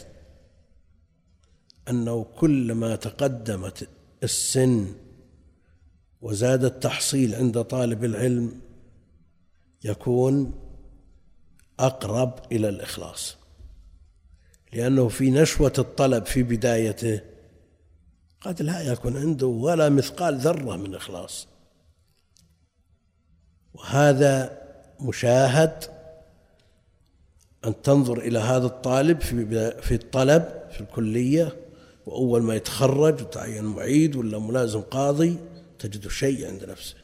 أنه 1.90 2.24
كلما 2.24 2.96
تقدمت 2.96 3.88
السن 4.22 4.94
وزاد 6.20 6.64
التحصيل 6.64 7.34
عند 7.34 7.62
طالب 7.62 8.04
العلم 8.04 8.60
يكون 9.84 10.54
أقرب 11.78 12.32
إلى 12.52 12.68
الإخلاص. 12.68 13.36
لأنه 14.72 15.08
في 15.08 15.30
نشوة 15.30 15.72
الطلب 15.78 16.26
في 16.26 16.42
بدايته 16.42 17.20
قد 18.40 18.62
لا 18.62 18.80
يكون 18.80 19.16
عنده 19.16 19.46
ولا 19.46 19.88
مثقال 19.88 20.38
ذرة 20.38 20.76
من 20.76 20.94
إخلاص. 20.94 21.48
وهذا 23.74 24.62
مشاهد 25.00 25.84
أن 27.64 27.82
تنظر 27.82 28.18
إلى 28.18 28.38
هذا 28.38 28.66
الطالب 28.66 29.20
في 29.20 29.70
في 29.82 29.94
الطلب 29.94 30.48
في 30.70 30.80
الكلية 30.80 31.56
وأول 32.06 32.42
ما 32.42 32.54
يتخرج 32.54 33.22
وتعين 33.22 33.64
معيد 33.64 34.16
ولا 34.16 34.38
ملازم 34.38 34.80
قاضي 34.80 35.36
تجد 35.78 36.08
شيء 36.08 36.46
عند 36.46 36.64
نفسه. 36.64 36.96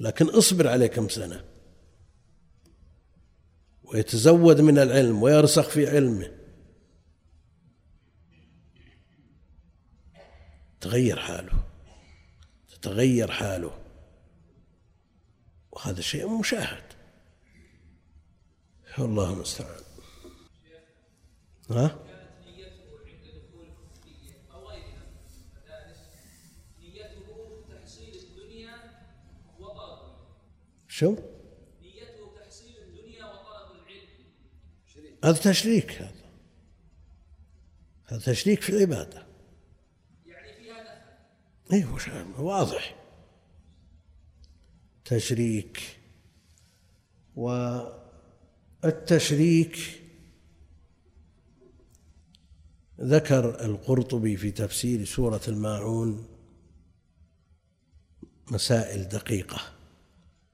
لكن 0.00 0.28
اصبر 0.28 0.68
عليه 0.68 0.86
كم 0.86 1.08
سنة. 1.08 1.44
ويتزود 3.86 4.60
من 4.60 4.78
العلم 4.78 5.22
ويرسخ 5.22 5.68
في 5.68 5.86
علمه. 5.90 6.32
تغير 10.80 11.18
حاله. 11.18 11.64
تتغير 12.68 13.30
حاله. 13.30 13.78
وهذا 15.72 16.00
شيء 16.00 16.38
مشاهد. 16.38 16.92
الله 18.98 19.32
المستعان. 19.32 19.82
ها؟ 21.70 22.06
شو؟ 30.96 31.10
نيته 31.82 32.32
تحصيل 32.40 32.76
الدنيا 32.82 33.24
وطلب 33.24 33.68
العلم 33.76 34.08
هذا 35.26 35.38
تشريك 35.38 35.92
هذا. 35.92 36.12
هذا 38.06 38.18
تشريك 38.32 38.62
في 38.62 38.70
العبادة. 38.70 39.26
يعني 40.26 40.52
فيها 40.52 40.82
دخل 40.82 42.12
أيوه 42.12 42.40
واضح. 42.40 42.96
تشريك. 45.04 45.98
والتشريك 48.82 50.02
ذكر 53.00 53.64
القرطبي 53.64 54.36
في 54.36 54.50
تفسير 54.50 55.04
سورة 55.04 55.40
الماعون 55.48 56.28
مسائل 58.50 59.08
دقيقة 59.08 59.60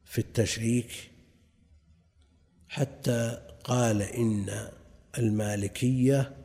في 0.04 0.18
التشريك 0.18 1.10
حتى 2.68 3.51
قال 3.64 4.02
إن 4.02 4.68
المالكية 5.18 6.36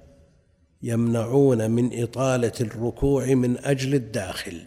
يمنعون 0.82 1.72
من 1.72 2.04
إطالة 2.04 2.52
الركوع 2.62 3.26
من 3.26 3.58
أجل 3.58 3.96
الداخل. 3.96 4.66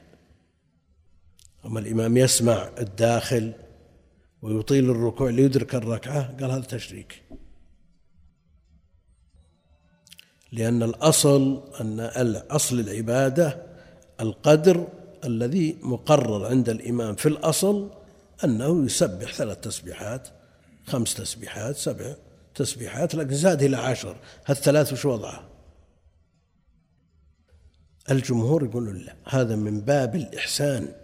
أما 1.64 1.80
الإمام 1.80 2.16
يسمع 2.16 2.70
الداخل 2.78 3.53
ويطيل 4.42 4.90
الركوع 4.90 5.30
ليدرك 5.30 5.74
الركعة 5.74 6.36
قال 6.40 6.51
هذا 6.51 6.64
تشريك. 6.64 7.22
لأن 10.53 10.82
الأصل 10.82 11.62
أن 11.80 12.01
أصل 12.51 12.80
العبادة 12.80 13.66
القدر 14.20 14.88
الذي 15.24 15.76
مقرر 15.82 16.46
عند 16.46 16.68
الإمام 16.68 17.14
في 17.14 17.26
الأصل 17.26 17.90
أنه 18.44 18.84
يسبح 18.84 19.34
ثلاث 19.34 19.61
تسبيحات 19.61 20.28
خمس 20.86 21.14
تسبيحات 21.14 21.76
سبع 21.76 22.14
تسبيحات 22.55 23.14
لكن 23.14 23.34
زاد 23.34 23.62
إلى 23.62 23.76
عشر. 23.76 24.16
هالثلاث 24.46 24.92
وش 24.92 25.05
وضعه؟ 25.05 25.48
الجمهور 28.11 28.64
يقولون 28.64 28.96
لا 28.96 29.14
هذا 29.28 29.57
من 29.57 29.80
باب 29.80 30.14
الإحسان. 30.16 30.94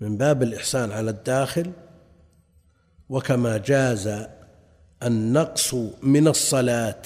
من 0.00 0.16
باب 0.16 0.42
الإحسان 0.42 0.92
على 0.92 1.10
الداخل 1.10 1.72
وكما 3.08 3.58
جاز 3.58 4.28
النقص 5.02 5.74
من 6.02 6.28
الصلاة. 6.28 7.02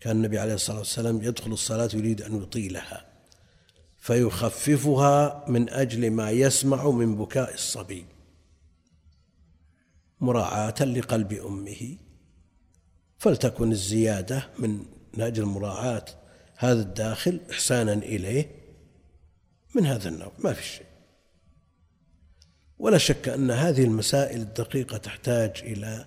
كان 0.00 0.16
النبي 0.16 0.38
عليه 0.38 0.54
الصلاة 0.54 0.78
والسلام 0.78 1.22
يدخل 1.22 1.52
الصلاة 1.52 1.88
يريد 1.94 2.22
أن 2.22 2.42
يطيلها 2.42 3.04
فيخففها 3.98 5.44
من 5.48 5.70
أجل 5.70 6.10
ما 6.10 6.30
يسمع 6.30 6.90
من 6.90 7.16
بكاء 7.16 7.54
الصبي. 7.54 8.06
مراعاة 10.20 10.84
لقلب 10.84 11.32
أمه. 11.32 11.96
فلتكن 13.18 13.72
الزيادة 13.72 14.48
من 14.58 14.84
أجل 15.18 15.44
مراعاه 15.44 16.04
هذا 16.56 16.82
الداخل 16.82 17.40
إحسانا 17.50 17.92
إليه 17.92 18.50
من 19.74 19.86
هذا 19.86 20.08
النوع 20.08 20.32
ما 20.38 20.52
في 20.52 20.62
شيء. 20.62 20.86
ولا 22.78 22.98
شك 22.98 23.28
أن 23.28 23.50
هذه 23.50 23.84
المسائل 23.84 24.40
الدقيقة 24.40 24.96
تحتاج 24.96 25.62
إلى 25.62 26.06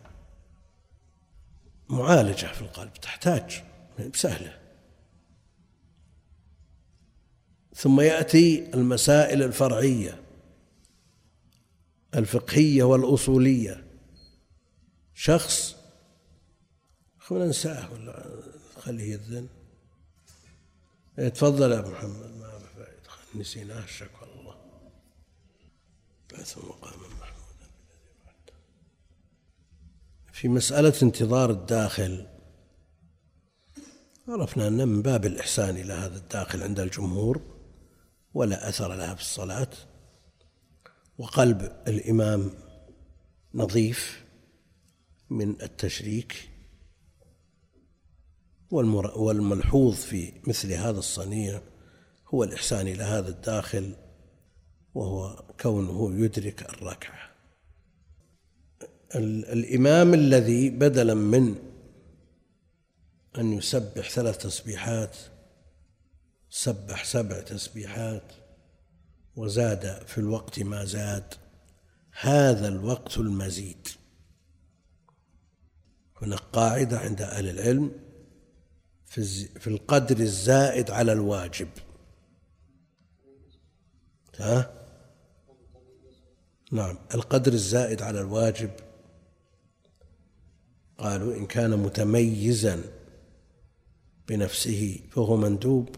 معالجة 1.89 2.45
في 2.45 2.62
القلب 2.62 2.93
تحتاج 2.93 3.64
سهلة. 4.16 4.60
ثم 7.76 8.01
يأتي 8.01 8.74
المسائل 8.74 9.43
الفرعية 9.43 10.22
الفقهية 12.16 12.84
والأصولية. 12.84 13.88
شخص 15.20 15.76
خلينا 17.17 17.45
ننساه 17.45 17.93
ولا 17.93 18.41
خليه 18.78 19.13
يذن 19.13 19.47
تفضل 21.17 21.72
يا 21.72 21.82
محمد 21.82 22.32
ما 22.32 22.59
فائدة 22.59 23.09
نسيناه 23.36 23.84
الشكوى 23.84 24.30
الله 24.39 24.55
بعث 26.32 26.57
مقاما 26.57 27.07
محمودا 27.07 27.70
في 30.34 30.47
مسألة 30.47 30.93
انتظار 31.03 31.51
الداخل 31.51 32.28
عرفنا 34.28 34.67
أن 34.67 34.88
من 34.88 35.01
باب 35.01 35.26
الإحسان 35.26 35.78
إلى 35.78 35.93
هذا 35.93 36.17
الداخل 36.17 36.63
عند 36.63 36.80
الجمهور 36.80 37.41
ولا 38.34 38.70
أثر 38.70 38.95
لها 38.95 39.15
في 39.15 39.22
الصلاة 39.22 39.72
وقلب 41.17 41.61
الإمام 41.88 42.51
نظيف 43.53 44.28
من 45.30 45.61
التشريك 45.61 46.49
والملحوظ 48.71 49.95
في 49.95 50.34
مثل 50.47 50.71
هذا 50.71 50.99
الصنيع 50.99 51.61
هو 52.27 52.43
الإحسان 52.43 52.88
إلى 52.88 53.03
هذا 53.03 53.30
الداخل 53.30 53.95
وهو 54.93 55.43
كونه 55.59 56.15
يدرك 56.23 56.69
الركعة. 56.69 57.30
الإمام 59.15 60.13
الذي 60.13 60.69
بدلا 60.69 61.13
من 61.13 61.55
أن 63.38 63.53
يسبح 63.53 64.09
ثلاث 64.09 64.38
تسبيحات 64.38 65.17
سبح 66.49 67.05
سبع 67.05 67.39
تسبيحات 67.39 68.34
وزاد 69.36 70.07
في 70.07 70.17
الوقت 70.17 70.59
ما 70.59 70.86
زاد 70.86 71.34
هذا 72.19 72.67
الوقت 72.67 73.17
المزيد. 73.17 73.88
هناك 76.22 76.39
قاعدة 76.39 76.99
عند 76.99 77.22
أهل 77.22 77.49
العلم 77.49 77.91
في 79.59 79.67
القدر 79.67 80.20
الزائد 80.20 80.91
على 80.91 81.11
الواجب. 81.11 81.67
ها؟ 84.39 84.74
نعم 86.72 86.97
القدر 87.13 87.53
الزائد 87.53 88.01
على 88.01 88.22
الواجب. 88.22 88.72
قالوا 90.97 91.36
إن 91.36 91.45
كان 91.45 91.80
متميزا 91.80 92.84
بنفسه 94.28 94.99
فهو 95.11 95.38
مندوب 95.38 95.95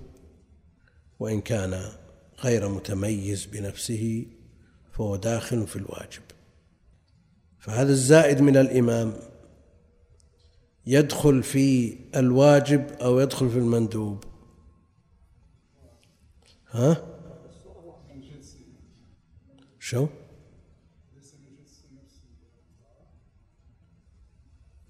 وإن 1.20 1.42
كان 1.42 1.92
غير 2.40 2.70
متميز 2.70 3.46
بنفسه 3.46 4.26
فهو 4.92 5.16
داخل 5.16 5.68
في 5.68 5.76
الواجب. 5.76 6.22
فهذا 7.60 7.92
الزائد 7.92 8.42
من 8.42 8.58
الإمام 8.58 9.31
يدخل 10.86 11.44
في 11.44 11.98
الواجب 12.16 12.92
أو 12.92 13.20
يدخل 13.20 13.50
في 13.50 13.58
المندوب. 13.58 14.24
ها؟ 16.72 17.08
شو؟ 19.80 20.08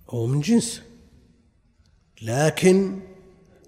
هو 0.09 0.25
من 0.25 0.41
جنس 0.41 0.81
لكن 2.21 2.99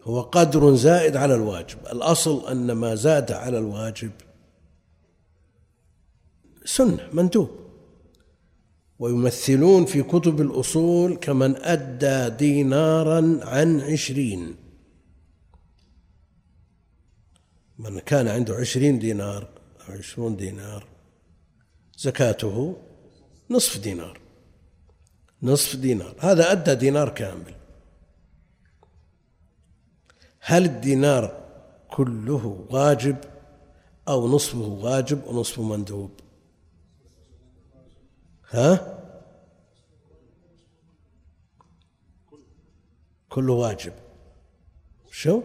هو 0.04 0.22
قدر 0.22 0.76
زائد 0.76 1.16
على 1.16 1.36
الواجب. 1.36 1.78
الأصل 1.80 2.48
أن 2.48 2.72
ما 2.72 2.96
زاد 2.96 3.32
على 3.32 3.58
الواجب 3.58 4.12
سنة 6.66 7.10
مندوب. 7.14 7.63
ويمثلون 9.04 9.86
في 9.86 10.04
كتب 10.04 10.42
الأصول 10.42 11.16
كمن 11.16 11.56
أدى 11.56 12.36
دينارا 12.36 13.40
عن 13.42 13.82
عشرين. 13.82 14.56
من 17.80 18.00
كان 18.00 18.28
عنده 18.28 18.56
عشرين 18.56 19.00
دينار 19.00 19.48
أو 19.90 19.94
عشرون 19.94 20.36
دينار 20.36 20.88
زكاته 21.98 22.78
نصف 23.50 23.80
دينار. 23.80 24.20
نصف 25.44 25.76
دينار. 25.76 26.16
هذا 26.20 26.52
أدى 26.52 26.76
دينار 26.76 27.10
كامل. 27.10 27.56
هل 30.40 30.66
الدينار 30.66 31.44
كله 31.92 32.68
واجب 32.70 33.18
أو 34.08 34.28
نصفه 34.28 34.58
واجب 34.60 35.24
ونصفه 35.28 35.64
مندوب؟ 35.64 36.12
ها؟ 38.50 38.93
كله 43.34 43.54
واجب. 43.54 43.94
شو؟ 45.12 45.42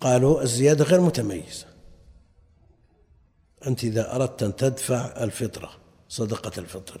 قالوا 0.00 0.42
الزيادة 0.42 0.84
غير 0.84 1.00
متميزة. 1.00 1.66
أنت 3.66 3.84
إذا 3.84 4.16
أردت 4.16 4.42
أن 4.42 4.56
تدفع 4.56 5.24
الفطرة 5.24 5.70
صدقة 6.08 6.60
الفطر 6.60 7.00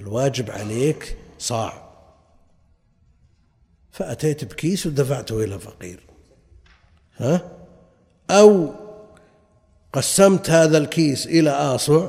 الواجب 0.00 0.50
عليك 0.50 1.18
صاع. 1.38 1.88
فأتيت 3.90 4.44
بكيس 4.44 4.86
ودفعته 4.86 5.44
إلى 5.44 5.58
فقير. 5.58 6.06
ها؟ 7.16 7.66
أو 8.30 8.74
قسمت 9.92 10.50
هذا 10.50 10.78
الكيس 10.78 11.26
إلى 11.26 11.50
آصع 11.50 12.08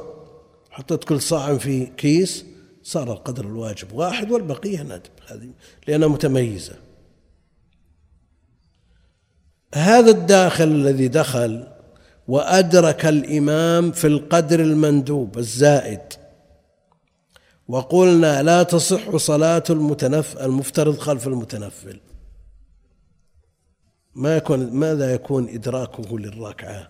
حطيت 0.70 1.04
كل 1.04 1.22
صاع 1.22 1.58
في 1.58 1.86
كيس 1.86 2.46
صار 2.84 3.12
القدر 3.12 3.46
الواجب 3.46 3.94
واحد 3.94 4.32
والبقية 4.32 4.84
ندب. 4.84 5.19
هذه 5.32 5.50
لأنها 5.88 6.08
متميزة. 6.08 6.76
هذا 9.76 10.12
الداخل 10.12 10.64
الذي 10.64 11.08
دخل 11.08 11.68
وأدرك 12.28 13.06
الإمام 13.06 13.92
في 13.92 14.08
القدر 14.08 14.60
المندوب 14.60 15.38
الزائد. 15.38 16.02
وقلنا 17.68 18.44
لا 18.44 18.64
تصح 18.64 19.16
صلاة 19.16 19.64
المتنف 19.70 20.38
المفترض 20.38 20.98
خلف 20.98 21.28
المتنفل. 21.28 22.00
ما 24.16 24.38
يكون 24.38 24.74
ماذا 24.74 25.14
يكون 25.14 25.50
إدراكه 25.50 26.20
للركعة؟ 26.20 26.90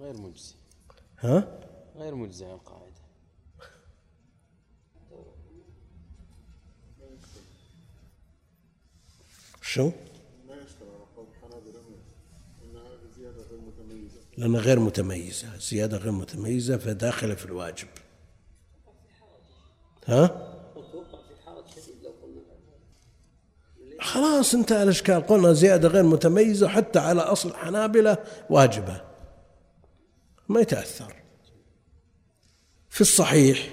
غير 0.00 0.16
مجزي 0.16 0.54
ها؟ 1.18 1.58
غير 1.96 2.14
مجزي 2.14 2.44
عن 2.44 2.54
القاعدة 2.54 2.86
شو؟ 9.66 9.90
لأنها 14.38 14.60
غير 14.60 14.80
متميزة 14.80 15.58
زيادة 15.58 15.96
غير 15.96 16.12
متميزة 16.12 16.76
فداخلة 16.76 17.34
في 17.34 17.44
الواجب. 17.44 17.88
ها؟ 20.06 20.52
خلاص 24.00 24.54
انتهى 24.54 24.82
الاشكال 24.82 25.26
قلنا 25.26 25.52
زيادة 25.52 25.88
غير 25.88 26.02
متميزة 26.02 26.68
حتى 26.68 26.98
على 26.98 27.20
أصل 27.20 27.48
الحنابله 27.48 28.18
واجبة. 28.50 29.00
ما 30.48 30.60
يتأثر. 30.60 31.14
في 32.90 33.00
الصحيح 33.00 33.68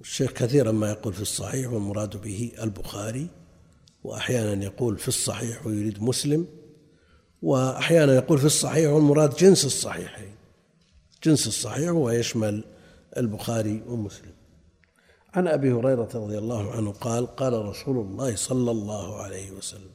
الشيخ 0.00 0.32
كثيرا 0.32 0.72
ما 0.72 0.90
يقول 0.90 1.12
في 1.12 1.22
الصحيح 1.22 1.72
والمراد 1.72 2.16
به 2.16 2.52
البخاري. 2.62 3.39
وأحيانا 4.04 4.64
يقول 4.64 4.98
في 4.98 5.08
الصحيح 5.08 5.66
ويريد 5.66 6.02
مسلم 6.02 6.46
وأحيانا 7.42 8.14
يقول 8.14 8.38
في 8.38 8.44
الصحيح 8.44 8.90
والمراد 8.90 9.36
جنس 9.36 9.64
الصحيحين. 9.64 10.34
جنس 11.24 11.46
الصحيح 11.46 11.90
ويشمل 11.90 12.64
البخاري 13.16 13.82
ومسلم. 13.86 14.32
عن 15.34 15.48
أبي 15.48 15.72
هريرة 15.72 16.08
رضي 16.14 16.38
الله 16.38 16.72
عنه 16.72 16.92
قال 16.92 17.26
قال 17.26 17.52
رسول 17.52 17.98
الله 17.98 18.36
صلى 18.36 18.70
الله 18.70 19.22
عليه 19.22 19.50
وسلم 19.50 19.90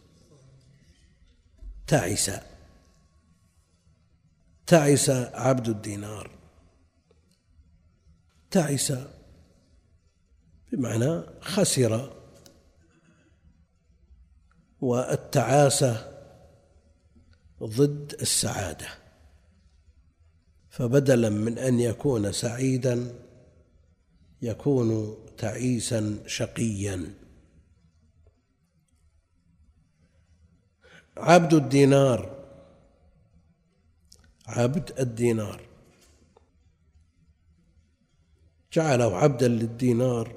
تعس 1.88 2.32
تعس 4.68 5.10
عبد 5.10 5.70
الدينار. 5.70 6.32
تعس 8.52 8.94
بمعنى 10.72 11.22
خسر 11.42 12.25
والتعاسة 14.82 16.12
ضد 17.64 18.16
السعادة. 18.22 18.88
فبدلا 20.70 21.30
من 21.30 21.58
أن 21.58 21.80
يكون 21.80 22.32
سعيدا 22.32 23.16
يكون 24.42 25.18
تعيسا 25.38 26.24
شقيا. 26.28 27.14
عبد 31.18 31.54
الدينار 31.54 32.46
عبد 34.48 35.00
الدينار. 35.00 35.62
جعله 38.76 39.18
عبدا 39.18 39.48
للدينار 39.48 40.36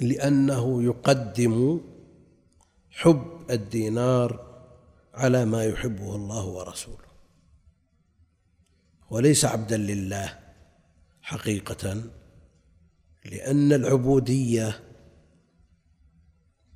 لأنه 0.00 0.82
يقدم 0.82 1.80
حب 2.96 3.50
الدينار 3.50 4.54
على 5.14 5.44
ما 5.44 5.64
يحبه 5.64 6.16
الله 6.16 6.46
ورسوله. 6.46 7.04
وليس 9.10 9.44
عبدا 9.44 9.76
لله 9.76 10.38
حقيقة 11.22 12.02
لأن 13.24 13.72
العبودية 13.72 14.80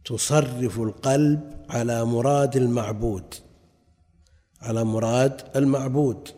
تصرف 0.04 0.80
القلب 0.80 1.66
على 1.70 2.04
مراد 2.04 2.56
المعبود 2.56 3.34
على 4.60 4.84
مراد 4.84 5.56
المعبود 5.56 6.28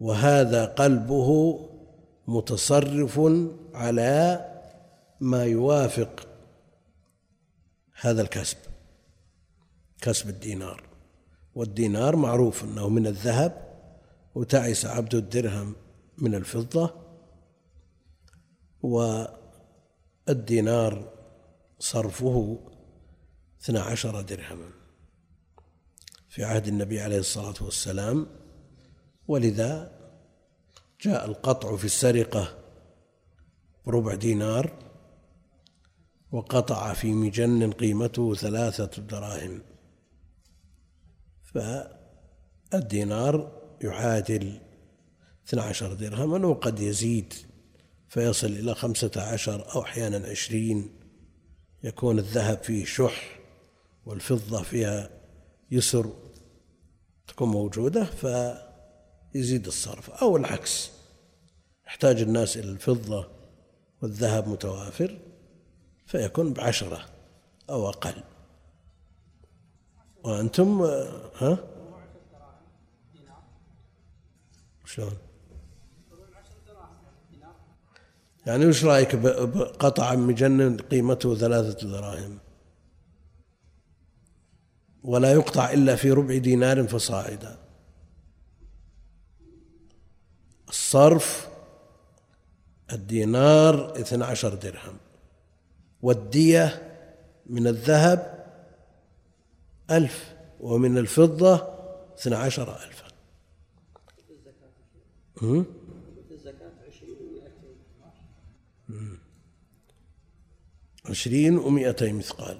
وهذا 0.00 0.64
قلبه 0.64 1.60
متصرف 2.26 3.20
على 3.74 4.44
ما 5.20 5.44
يوافق 5.44 6.28
هذا 8.00 8.22
الكسب. 8.22 8.56
كسب 10.06 10.28
الدينار 10.28 10.82
والدينار 11.54 12.16
معروف 12.16 12.64
إنه 12.64 12.88
من 12.88 13.06
الذهب 13.06 13.66
وتعس 14.34 14.86
عبد 14.86 15.14
الدرهم 15.14 15.76
من 16.18 16.34
الفضة 16.34 16.94
والدينار 20.26 21.12
صرفه 21.78 22.58
اثنا 23.60 23.80
عشر 23.80 24.20
درهما 24.20 24.70
في 26.28 26.44
عهد 26.44 26.66
النبي 26.66 27.00
عليه 27.00 27.18
الصلاة 27.18 27.54
والسلام. 27.60 28.26
ولذا 29.28 29.92
جاء 31.00 31.24
القطع 31.24 31.76
في 31.76 31.84
السرقة 31.84 32.58
بربع 33.86 34.14
دينار 34.14 34.72
وقطع 36.32 36.92
في 36.92 37.12
مجن 37.12 37.72
قيمته 37.72 38.34
ثلاثة 38.34 39.02
دراهم. 39.02 39.75
فالدينار 42.70 43.52
يعادل 43.80 44.60
12 45.48 45.92
درهما 45.92 46.46
وقد 46.46 46.80
يزيد 46.80 47.34
فيصل 48.08 48.46
إلى 48.46 48.74
خمسة 48.74 49.10
عشر 49.16 49.74
أو 49.74 49.82
أحيانا 49.82 50.28
عشرين. 50.28 50.90
يكون 51.84 52.18
الذهب 52.18 52.62
فيه 52.62 52.84
شح 52.84 53.38
والفضة 54.06 54.62
فيها 54.62 55.10
يسر 55.70 56.12
تكون 57.28 57.48
موجودة 57.48 58.04
فيزيد 58.04 59.66
الصرف. 59.66 60.10
أو 60.10 60.36
العكس 60.36 60.90
يحتاج 61.86 62.20
الناس 62.20 62.56
إلى 62.56 62.70
الفضة 62.70 63.28
والذهب 64.02 64.48
متوافر 64.48 65.18
فيكون 66.06 66.52
بعشرة 66.52 67.06
أو 67.70 67.88
أقل. 67.88 68.22
وأنتم 70.26 70.82
ها؟ 71.36 71.58
شلون؟ 74.84 75.16
يعني 78.46 78.66
وش 78.66 78.84
رأيك 78.84 79.16
بقطع 79.16 80.14
مجنن 80.14 80.76
قيمته 80.76 81.34
ثلاثة 81.34 81.88
دراهم؟ 81.88 82.38
ولا 85.02 85.32
يقطع 85.32 85.72
إلا 85.72 85.96
في 85.96 86.10
ربع 86.10 86.36
دينار 86.36 86.88
فصاعدا. 86.88 87.58
الصرف 90.68 91.48
الدينار 92.92 94.00
اثنى 94.00 94.24
عشر 94.24 94.54
درهم 94.54 94.96
والدية 96.02 96.92
من 97.46 97.66
الذهب 97.66 98.35
ألف 99.90 100.36
ومن 100.60 100.98
الفضة 100.98 101.54
اثنى 102.14 102.34
عشر 102.34 102.76
ألفا 102.84 103.06
عشرين 111.04 111.58
ومئتين 111.58 112.14
مثقال 112.18 112.58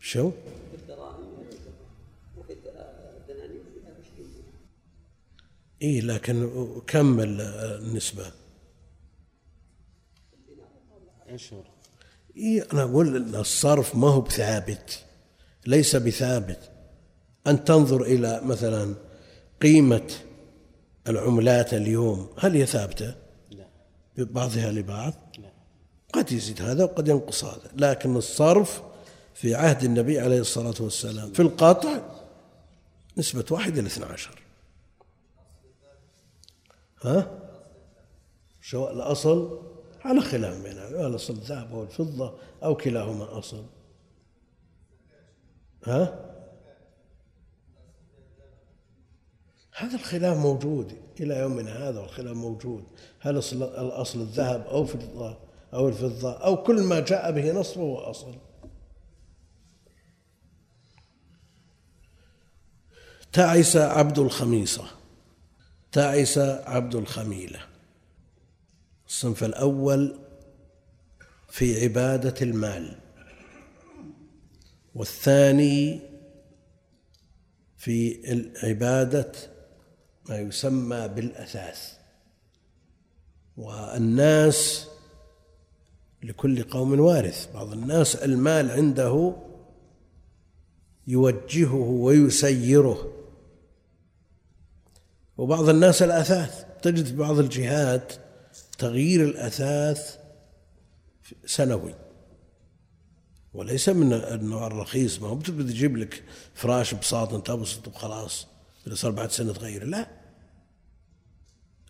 شو؟ 0.00 0.32
إيه 5.82 6.00
لكن 6.00 6.50
كم 6.86 7.20
النسبة؟ 7.20 8.32
عشر 11.28 11.73
إيه 12.36 12.66
أنا 12.72 12.82
أقول 12.82 13.34
الصرف 13.36 13.96
ما 13.96 14.08
هو 14.08 14.20
بثابت 14.20 15.04
ليس 15.66 15.96
بثابت. 15.96 16.70
أن 17.46 17.64
تنظر 17.64 18.02
إلى 18.02 18.40
مثلا 18.44 18.94
قيمة 19.62 20.12
العملات 21.08 21.74
اليوم 21.74 22.28
هل 22.38 22.54
هي 22.54 22.66
ثابتة؟ 22.66 23.14
لا. 23.50 23.66
ببعضها 24.16 24.72
لبعض؟ 24.72 25.14
لا. 25.38 25.52
قد 26.12 26.32
يزيد 26.32 26.62
هذا 26.62 26.84
وقد 26.84 27.08
ينقص 27.08 27.44
هذا 27.44 27.70
لكن 27.76 28.16
الصرف 28.16 28.82
في 29.34 29.54
عهد 29.54 29.84
النبي 29.84 30.20
عليه 30.20 30.40
الصلاة 30.40 30.74
والسلام. 30.80 31.32
في 31.32 31.42
القطع 31.42 32.00
نسبة 33.18 33.44
واحد 33.50 33.78
إلى 33.78 33.86
اثنى 33.86 34.04
عشر. 34.04 34.42
ها؟ 37.02 37.30
شو 38.60 38.90
الأصل؟ 38.90 39.73
على 40.04 40.20
خلاف 40.20 40.62
بينهم 40.62 41.06
الأصل 41.06 41.32
الذهب 41.32 41.72
أو 41.72 41.82
الفضة 41.82 42.38
أو 42.62 42.76
كلاهما 42.76 43.38
أصل. 43.38 43.64
ها؟ 45.84 46.30
هذا 49.76 49.94
الخلاف 49.94 50.38
موجود 50.38 50.98
إلى 51.20 51.38
يومنا 51.38 51.88
هذا 51.88 52.00
الخلاف 52.00 52.36
موجود. 52.36 52.84
هل 53.20 53.38
أصل 53.38 53.62
الأصل 53.62 54.20
الذهب 54.20 54.66
أو 54.66 54.84
فضة 54.84 55.38
أو 55.74 55.88
الفضة 55.88 56.32
أو 56.32 56.62
كل 56.62 56.82
ما 56.82 57.00
جاء 57.00 57.32
به 57.32 57.52
نص 57.52 57.72
فهو 57.74 57.98
أصل. 57.98 58.34
تعس 63.32 63.76
عبد 63.76 64.18
الخميصة. 64.18 64.84
تعس 65.92 66.38
عبد 66.38 66.94
الخميلة. 66.94 67.73
الصنف 69.14 69.44
الأول 69.44 70.18
في 71.48 71.82
عبادة 71.84 72.34
المال 72.42 72.98
والثاني 74.94 76.00
في 77.76 78.18
عبادة 78.62 79.32
ما 80.28 80.38
يسمى 80.38 81.08
بالأثاث 81.08 81.92
والناس 83.56 84.88
لكل 86.22 86.62
قوم 86.62 87.00
وارث 87.00 87.52
بعض 87.54 87.72
الناس 87.72 88.16
المال 88.16 88.70
عنده 88.70 89.36
يوجهه 91.06 91.74
ويسيره. 91.74 93.12
وبعض 95.36 95.68
الناس 95.68 96.02
الأثاث 96.02 96.64
تجد 96.82 97.06
في 97.06 97.16
بعض 97.16 97.38
الجهات 97.38 98.23
تغيير 98.76 99.24
الأثاث 99.24 100.18
سنوي. 101.46 101.94
وليس 103.54 103.88
من 103.88 104.12
النوع 104.12 104.66
الرخيص 104.66 105.20
ما 105.20 105.28
هو 105.28 105.34
بتجيب 105.34 105.96
لك 105.96 106.24
فراش 106.54 106.94
بساط 106.94 107.34
انت 107.34 107.46
تبسط 107.46 107.88
وخلاص 107.88 108.46
صار 108.92 109.10
بعد 109.10 109.30
سنة 109.30 109.52
تغير. 109.52 109.84
لا. 109.84 110.06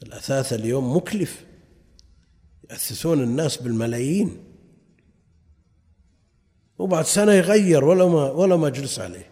الأثاث 0.02 0.52
اليوم 0.52 0.96
مكلف. 0.96 1.44
يأثثون 2.70 3.22
الناس 3.22 3.56
بالملايين. 3.56 4.44
وبعد 6.78 7.04
سنة 7.04 7.32
يغير 7.32 7.84
ولا 7.84 8.06
ما 8.06 8.30
ولا 8.30 8.56
ما 8.56 8.68
جلس 8.68 8.98
عليه. 8.98 9.30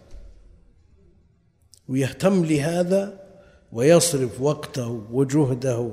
ويهتم 1.87 2.45
لهذا 2.45 3.23
ويصرف 3.71 4.41
وقته 4.41 4.87
وجهده 5.11 5.91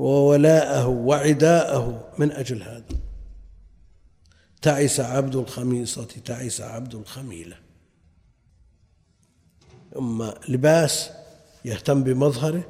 وولاءه 0.00 0.86
وعداءه 0.88 2.12
من 2.18 2.32
أجل 2.32 2.62
هذا. 2.62 3.00
تعس 4.62 5.00
عبد 5.00 5.36
الخميصة 5.36 6.04
تعس 6.04 6.60
عبد 6.60 6.94
الخميلة. 6.94 7.56
أما 9.96 10.34
لباس 10.48 11.10
يهتم 11.64 12.02
بمظهره 12.02 12.64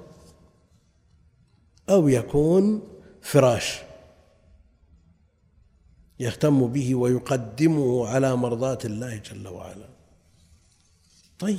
أو 1.90 2.08
يكون 2.08 2.88
فراش 3.22 3.78
يهتم 6.20 6.66
به 6.66 6.94
ويقدمه 6.94 8.06
على 8.06 8.36
مرضاة 8.36 8.78
الله 8.84 9.16
جل 9.16 9.48
وعلا. 9.48 9.88
طيب 11.38 11.58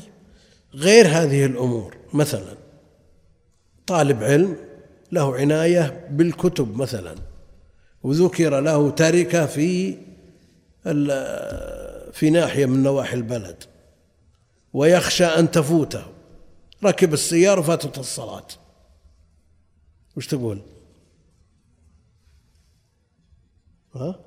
غير 0.74 1.07
هذه 1.07 1.45
الأمور 1.45 1.97
مثلا 2.13 2.57
طالب 3.88 4.24
علم 4.24 4.70
له 5.12 5.36
عناية 5.36 6.07
بالكتب 6.12 6.78
مثلا 6.78 7.16
وذكر 8.03 8.59
له 8.59 8.89
تركة 8.89 9.45
في 9.45 9.97
في 12.12 12.30
ناحية 12.30 12.66
من 12.66 12.84
نواحي 12.84 13.14
البلد 13.16 13.64
ويخشى 14.74 15.26
أن 15.26 15.51
تفوته 15.51 16.05
ركب 16.84 17.14
السيارة 17.14 17.59
وفاتت 17.59 17.97
الصلاة 17.97 18.47
وش 20.18 20.28
تقول؟ 20.28 20.62
ها؟ 23.95 24.20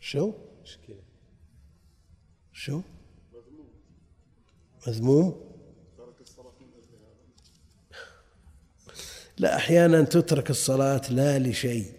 شو؟ 0.00 0.32
مشكلة 0.62 1.02
شو؟ 2.52 2.80
مذموم 4.88 5.43
لا 9.38 9.56
أحيانا 9.56 10.02
تترك 10.02 10.50
الصلاة 10.50 11.02
لا 11.10 11.38
لشيء 11.38 11.92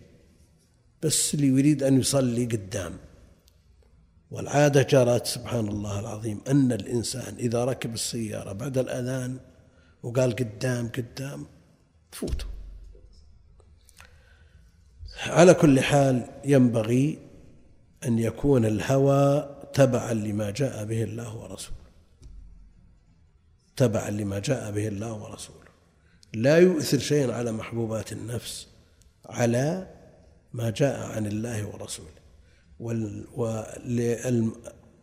بس 1.03 1.33
اللي 1.33 1.47
يريد 1.47 1.83
أن 1.83 1.99
يصلي 1.99 2.45
قدام. 2.45 2.97
والعادة 4.31 4.81
جرت 4.81 5.25
سبحان 5.25 5.67
الله 5.67 5.99
العظيم 5.99 6.41
أن 6.47 6.71
الإنسان 6.71 7.35
إذا 7.35 7.65
ركب 7.65 7.93
السيارة 7.93 8.53
بعد 8.53 8.77
الأذان 8.77 9.39
وقال 10.03 10.35
قدام 10.35 10.87
قدام 10.87 11.45
تفوته 12.11 12.45
على 15.27 15.53
كل 15.53 15.81
حال 15.81 16.27
ينبغي 16.45 17.19
أن 18.05 18.19
يكون 18.19 18.65
الهوى 18.65 19.55
تبعا 19.73 20.13
لما 20.13 20.49
جاء 20.49 20.85
به 20.85 21.03
الله 21.03 21.35
ورسوله. 21.35 21.85
تبعا 23.75 24.09
لما 24.09 24.39
جاء 24.39 24.71
به 24.71 24.87
الله 24.87 25.13
ورسوله. 25.13 25.64
لا 26.35 26.57
يؤثر 26.57 26.99
شيئا 26.99 27.33
على 27.33 27.51
محبوبات 27.51 28.11
النفس 28.11 28.67
على 29.25 29.87
ما 30.53 30.69
جاء 30.69 31.11
عن 31.11 31.25
الله 31.25 31.65
ورسوله. 31.65 32.25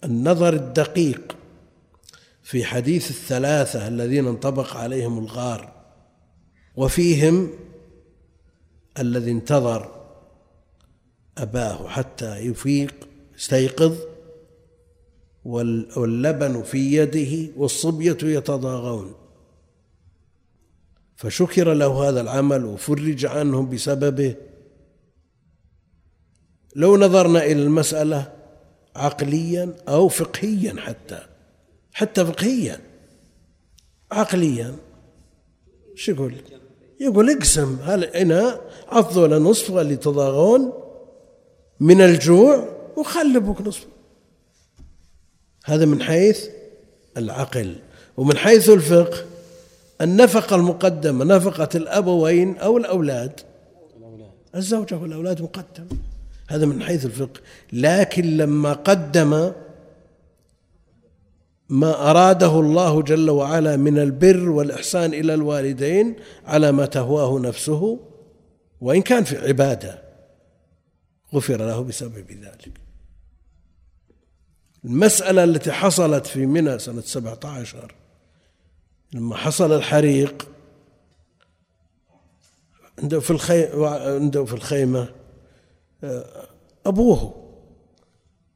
والنظر 0.03 0.55
الدقيق 0.55 1.37
في 2.43 2.65
حديث 2.65 3.11
الثلاثة 3.11 3.89
الذين 3.89 4.27
انطبق 4.27 4.77
عليهم 4.77 5.19
الغار 5.19 5.73
وفيهم 6.77 7.51
الذي 8.99 9.31
انتظر 9.31 10.03
أباه 11.39 11.89
حتى 11.89 12.39
يفيق 12.39 12.95
يستيقظ 13.37 13.97
واللبن 15.45 16.63
في 16.63 16.97
يده 16.97 17.53
والصبية 17.57 18.19
يتضاغون. 18.23 19.15
فشكر 21.23 21.73
له 21.73 22.09
هذا 22.09 22.21
العمل 22.21 22.65
وفرج 22.65 23.27
عنهم 23.27 23.71
بسببه. 23.71 24.35
لو 26.77 26.97
نظرنا 26.97 27.45
إلى 27.45 27.63
المسألة 27.63 28.33
عقليا 28.97 29.75
أو 29.89 30.09
فقهيا 30.09 30.81
حتى 30.81 31.19
حتى 31.93 32.27
فقهيا. 32.27 32.81
عقليا 34.13 34.77
شو 35.95 36.13
يقول؟ 36.13 36.35
يقول 37.01 37.31
اقسم 37.31 37.79
هل 37.83 38.05
أنا 38.05 38.61
عضوا 38.89 39.27
لنصف 39.27 39.77
اللي 39.77 39.97
تضاغون 39.97 40.73
من 41.81 42.01
الجوع 42.01 42.69
وخلبك 42.97 43.61
نصف. 43.61 43.87
هذا 45.65 45.85
من 45.85 46.03
حيث 46.03 46.49
العقل 47.17 47.77
ومن 48.17 48.37
حيث 48.37 48.71
الفقه 48.71 49.32
النفقة 50.03 50.57
المقدمة 50.57 51.25
نفقة 51.25 51.69
الأبوين 51.75 52.57
أو 52.57 52.79
الأولاد. 52.79 53.41
الزوجة 54.55 54.97
والأولاد 54.97 55.43
مقدم. 55.43 55.87
هذا 56.49 56.67
من 56.67 56.83
حيث 56.83 57.07
الفقه. 57.07 57.41
لكن 57.73 58.37
لما 58.37 58.73
قدم 58.73 59.53
ما 61.69 62.11
أراده 62.11 62.61
الله 62.61 63.03
جل 63.03 63.31
وعلا 63.31 63.77
من 63.77 63.99
البر 63.99 64.49
والإحسان 64.49 65.15
إلى 65.15 65.35
الوالدين 65.35 66.17
على 66.47 66.73
ما 66.73 66.87
تهواه 66.87 67.39
نفسه 67.39 68.01
وإن 68.81 69.03
كان 69.03 69.25
في 69.25 69.49
عبادة 69.49 70.03
غفر 71.35 71.57
له 71.57 71.83
بسبب 71.83 72.31
ذلك. 72.31 72.71
المسألة 74.85 75.45
التي 75.45 75.73
حصلت 75.73 76.27
في 76.27 76.47
منى 76.47 76.79
سنة 76.79 77.01
سبعة 77.01 77.41
عشر 77.45 77.95
لما 79.13 79.37
حصل 79.37 79.73
الحريق 79.73 80.49
عنده 82.99 83.21
في 83.21 83.31
الخي... 83.31 83.87
عنده 84.15 84.45
في 84.45 84.53
الخيمة 84.53 85.15
آه، 86.05 86.49
أبوه 86.87 87.43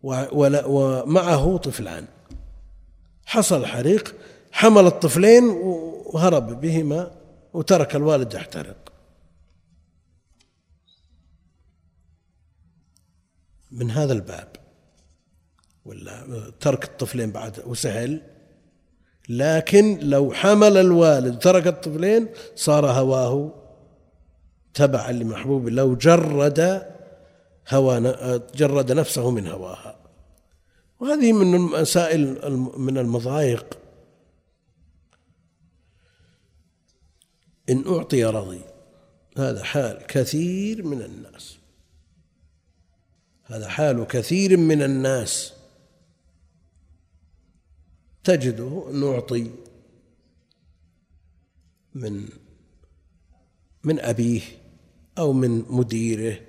ومعه 0.03 1.57
طفلان. 1.57 2.07
حصل 3.27 3.61
الحريق 3.61 4.15
حمل 4.53 4.87
الطفلين 4.87 5.45
وهرب 5.45 6.61
بهما 6.61 7.11
وترك 7.53 7.97
الوالد 7.97 8.35
يحترق. 8.35 8.93
من 13.71 13.91
هذا 13.91 14.13
الباب 14.13 14.57
ولا 15.85 16.53
ترك 16.61 16.85
الطفلين 16.85 17.31
بعد 17.31 17.63
وسهل 17.67 18.36
لكن 19.29 19.99
لو 19.99 20.33
حمل 20.33 20.77
الوالد 20.77 21.39
ترك 21.39 21.67
الطفلين 21.67 22.29
صار 22.55 22.91
هواه 22.91 23.55
تبعا 24.75 25.13
لمحبوب. 25.13 25.69
لو 25.69 25.95
جرد 25.95 26.87
هوى 27.69 28.15
جرد 28.55 28.93
نفسه 28.93 29.31
من 29.31 29.47
هواها 29.49 29.97
وهذه 31.01 31.33
من 31.33 31.55
المسائل 31.55 32.51
من 32.77 32.99
المضايق. 32.99 33.79
إن 37.71 37.85
أعطي 37.87 38.25
رضي 38.25 38.61
هذا 39.39 39.63
حال 39.63 40.07
كثير 40.07 40.83
من 40.83 41.03
الناس. 41.03 41.59
هذا 43.45 43.69
حال 43.69 44.07
كثير 44.07 44.57
من 44.57 44.83
الناس. 44.83 45.56
تجده 48.27 48.85
نعطي 48.93 49.51
من 51.95 52.29
من 53.85 54.01
أبيه 54.01 54.41
أو 55.19 55.33
من 55.33 55.65
مديره 55.71 56.41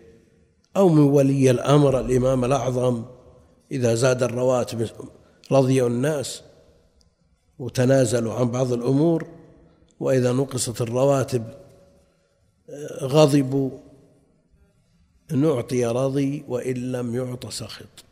أو 0.78 0.90
من 0.90 1.02
ولي 1.02 1.52
الأمر 1.52 2.00
الإمام 2.00 2.46
الأعظم 2.46 3.06
إذا 3.72 3.96
زاد 3.96 4.24
الرواتب 4.24 4.90
رضي 5.52 5.86
الناس 5.86 6.42
وتنازلوا 7.60 8.34
عن 8.34 8.52
بعض 8.52 8.74
الأمور 8.74 9.28
وإذا 10.00 10.32
نقصت 10.32 10.82
الرواتب 10.82 11.44
غضبوا 13.02 13.72
نعطي 15.32 15.86
رضي 15.86 16.44
وإن 16.48 16.92
لم 16.92 17.16
يعط 17.16 17.46
سخط. 17.46 18.06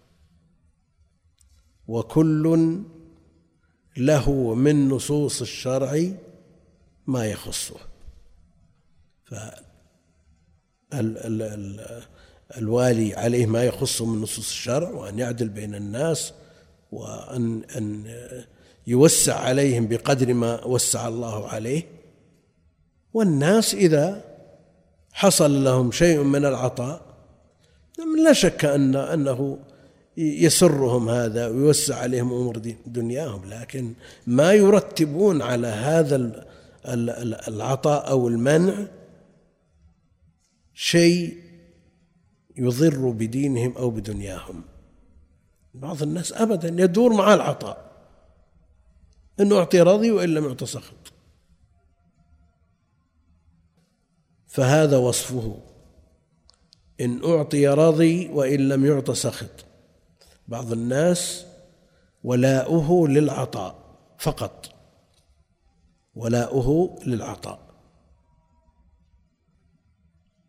وكل 1.88 2.80
له 3.98 4.54
من 4.54 4.90
نصوص 4.90 5.42
الشرع 5.42 6.12
ما 7.08 7.26
يخصه. 7.26 7.76
فالوالي 12.52 13.16
عليه 13.16 13.46
ما 13.46 13.64
يخصه 13.64 14.06
من 14.06 14.22
نصوص 14.22 14.50
الشرع 14.50 14.90
وأن 14.90 15.20
يعدل 15.20 15.50
بين 15.50 15.76
الناس 15.76 16.34
وأن 16.92 17.64
أن 17.64 18.16
يوسع 18.88 19.40
عليهم 19.40 19.88
بقدر 19.88 20.34
ما 20.34 20.66
وسع 20.66 21.08
الله 21.08 21.48
عليه. 21.48 21.84
والناس 23.14 23.74
إذا 23.74 24.22
حصل 25.14 25.64
لهم 25.64 25.92
شيء 25.92 26.24
من 26.24 26.46
العطاء 26.46 27.02
لا 28.24 28.34
شك 28.34 28.66
أن 28.66 28.96
أنه 28.96 29.60
يسرهم 30.18 31.10
هذا 31.10 31.48
ويوسع 31.48 31.96
عليهم 31.96 32.34
أمور 32.34 32.58
دنياهم. 32.86 33.46
لكن 33.46 33.94
ما 34.28 34.54
يرتبون 34.54 35.42
على 35.42 35.68
هذا 35.68 36.46
العطاء 37.48 38.10
أو 38.10 38.28
المنع 38.28 38.88
شيء 40.74 41.38
يضر 42.58 43.10
بدينهم 43.10 43.78
أو 43.78 43.90
بدنياهم. 43.90 44.64
بعض 45.74 46.04
الناس 46.04 46.34
ابدا 46.34 46.84
يدور 46.84 47.14
مع 47.14 47.34
العطاء 47.34 47.86
إنه 49.40 49.58
أعطي 49.58 49.82
رضي 49.82 50.12
وإن 50.12 50.30
لم 50.34 50.46
يعط 50.46 50.64
سخط. 50.64 51.14
فهذا 54.48 54.98
وصفه. 54.98 55.58
إن 57.02 57.24
أعطي 57.24 57.68
رضي 57.68 58.28
وإن 58.28 58.70
لم 58.70 58.86
يعط 58.86 59.12
سخط. 59.12 59.65
بعض 60.48 60.72
الناس 60.72 61.46
ولاؤه 62.24 63.08
للعطاء 63.08 63.76
فقط. 64.18 64.70
ولاؤه 66.16 67.00
للعطاء. 67.06 67.60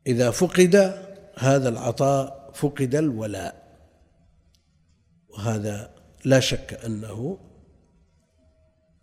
إذا 0.06 0.30
فقد 0.30 0.76
هذا 1.38 1.68
العطاء 1.68 2.50
فقد 2.54 2.94
الولاء. 2.94 3.78
وهذا 5.28 5.94
لا 6.24 6.40
شك 6.40 6.80
أنه 6.84 7.38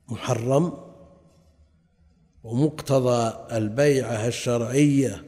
محرم 0.07 0.93
ومقتضى 2.43 3.47
البيعة 3.57 4.27
الشرعية 4.27 5.25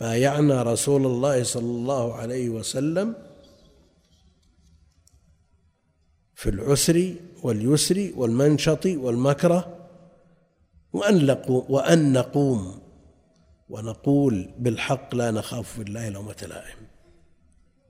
بايعنا 0.00 0.62
رسول 0.62 1.06
الله 1.06 1.42
صلى 1.42 1.70
الله 1.70 2.14
عليه 2.14 2.48
وسلم 2.48 3.25
في 6.36 6.48
العسر 6.50 7.14
واليسر 7.42 8.12
والمنشط 8.16 8.86
والمكره 8.86 9.88
وأن, 10.92 11.42
وأن 11.48 12.12
نقوم 12.12 12.80
ونقول 13.70 14.50
بالحق 14.58 15.14
لا 15.14 15.30
نخاف 15.30 15.72
في 15.72 15.82
الله 15.82 16.08
لومة 16.08 16.46
لائم 16.48 16.86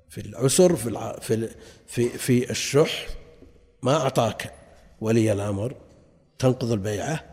في 0.09 0.20
العسر 0.20 0.76
في 0.76 0.88
الع... 0.88 1.18
في 1.18 1.49
في 1.86 2.09
في 2.09 2.51
الشح 2.51 3.07
ما 3.82 3.97
أعطاك 3.97 4.53
ولي 5.01 5.32
الأمر 5.32 5.76
تنقض 6.38 6.72
البيعة 6.72 7.24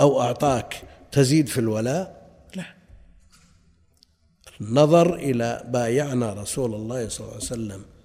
أو 0.00 0.20
أعطاك 0.20 0.82
تزيد 1.12 1.48
في 1.48 1.58
الولاء 1.58 2.26
لا. 2.54 2.64
النظر 4.60 5.14
إلى 5.14 5.64
بايعنا 5.68 6.32
رسول 6.32 6.74
الله 6.74 7.08
صلى 7.08 7.20
الله 7.24 7.34
عليه 7.34 7.44
وسلم 7.44 7.95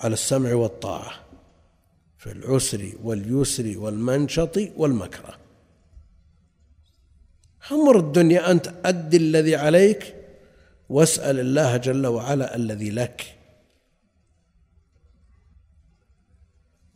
على 0.00 0.12
السمع 0.12 0.54
والطاعة 0.54 1.12
في 2.18 2.32
العسر 2.32 2.92
واليسر 3.02 3.74
والمنشط 3.78 4.58
والمكره. 4.76 5.38
أمر 7.72 7.98
الدنيا 7.98 8.50
أنت 8.50 8.74
أد 8.84 9.14
الذي 9.14 9.56
عليك 9.56 10.14
واسأل 10.88 11.40
الله 11.40 11.76
جل 11.76 12.06
وعلا 12.06 12.56
الذي 12.56 12.90
لك. 12.90 13.34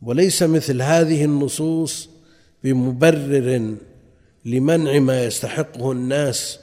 وليس 0.01 0.43
مثل 0.43 0.81
هذه 0.81 1.25
النصوص 1.25 2.09
بمبرر 2.63 3.75
لمنع 4.45 4.99
ما 4.99 5.23
يستحقه 5.23 5.91
الناس 5.91 6.59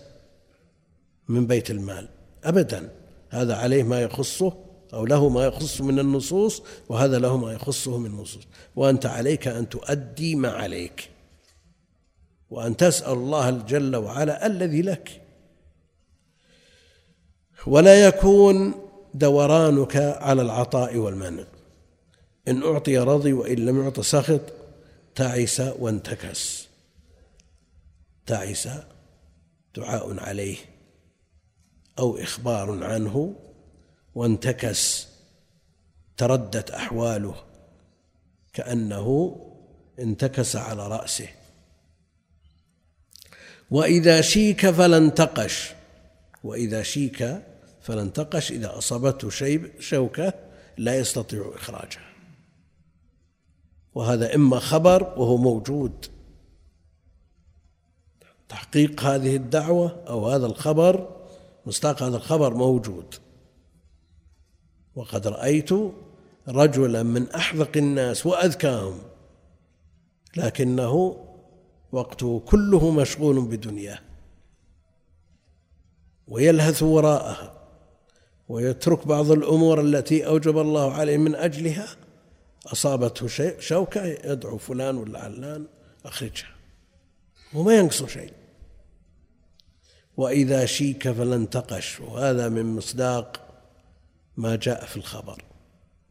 من 1.29 1.47
بيت 1.47 1.71
المال. 1.71 2.09
ابدا 2.45 2.91
هذا 3.31 3.57
عليه 3.57 3.83
ما 3.83 4.01
يخصه 4.01 4.70
أو 4.95 5.07
له 5.07 5.29
ما 5.29 5.45
يخص 5.45 5.81
من 5.81 5.99
النصوص 5.99 6.63
وهذا 6.89 7.19
له 7.19 7.37
ما 7.37 7.53
يخصه 7.53 7.99
من 7.99 8.07
النصوص. 8.07 8.43
وأنت 8.77 9.07
عليك 9.07 9.49
أن 9.49 9.69
تؤدي 9.69 10.35
ما 10.35 10.51
عليك. 10.51 11.11
وأن 12.51 12.77
تسأل 12.77 13.13
الله 13.13 13.51
جل 13.51 13.97
وعلا 13.97 14.47
الذي 14.47 14.83
لك. 14.83 15.23
ولا 17.67 18.07
يكون 18.07 18.75
دورانك 19.15 19.97
على 19.97 20.43
العطاء 20.43 20.97
والمنع. 20.97 21.45
إن 22.49 22.63
أعطي 22.63 22.99
رضي 22.99 23.33
وإن 23.33 23.57
لم 23.57 23.83
يعط 23.83 24.01
سخط 24.01 24.41
تعس 25.15 25.61
وانتكس. 25.61 26.69
تعس 28.27 28.69
دعاء 29.77 30.21
عليه 30.21 30.57
أو 31.99 32.19
إخبار 32.19 32.85
عنه 32.85 33.35
وانتكس 34.15 35.09
تردت 36.17 36.71
أحواله 36.71 37.35
كأنه 38.53 39.37
انتكس 39.99 40.57
على 40.57 40.89
رأسه. 40.89 41.29
وإذا 43.71 44.21
شيك 44.21 44.71
فلا 44.71 44.97
انتقش 44.97 45.73
وإذا 46.45 46.83
شيك 46.83 47.43
فلا 47.81 48.03
انتقش 48.03 48.53
إذا 48.53 48.79
أصابته 48.79 49.31
شيء 49.31 49.81
شوكة 49.81 50.33
لا 50.79 50.97
يستطيع 50.99 51.53
إخراجها. 51.55 52.11
وهذا 53.95 54.35
إما 54.35 54.59
خبر 54.59 55.03
وهو 55.03 55.37
موجود. 55.37 56.07
تحقيق 58.49 59.03
هذه 59.03 59.37
الدعوة 59.37 60.05
أو 60.09 60.29
هذا 60.29 60.47
الخبر 60.47 61.21
مصداق 61.67 62.03
هذا 62.03 62.17
الخبر 62.17 62.55
موجود. 62.55 63.15
وقد 64.95 65.27
رأيت 65.27 65.71
رجلا 66.49 67.03
من 67.03 67.31
أحذق 67.31 67.77
الناس 67.77 68.27
وأذكاهم 68.27 68.99
لكنه 70.37 71.17
وقته 71.93 72.43
كله 72.47 72.91
مشغول 72.91 73.41
بدنياه 73.41 73.99
ويلهث 76.29 76.83
وراءها 76.83 77.55
ويترك 78.49 79.07
بعض 79.07 79.31
الأمور 79.31 79.81
التي 79.81 80.27
أوجب 80.27 80.59
الله 80.59 80.93
عليه 80.93 81.17
من 81.17 81.35
أجلها. 81.35 81.87
أصابته 82.67 83.55
شوكة 83.59 84.05
يدعو 84.05 84.59
فلان 84.59 84.97
ولا 84.97 85.19
علان 85.19 85.67
أخرجها. 86.05 86.49
وما 87.55 87.75
ينقص 87.75 88.05
شيء. 88.05 88.33
وإذا 90.17 90.67
شيك 90.67 91.11
فلا 91.11 91.37
انتقش 91.37 92.01
وهذا 92.01 92.49
من 92.49 92.77
مصداق 92.77 93.50
ما 94.41 94.57
جاء 94.57 94.87
في 94.87 94.97
الخبر. 94.97 95.45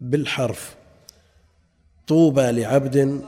بالحرف 0.01 0.75
طوبى 2.07 2.51
لعبد 2.51 3.25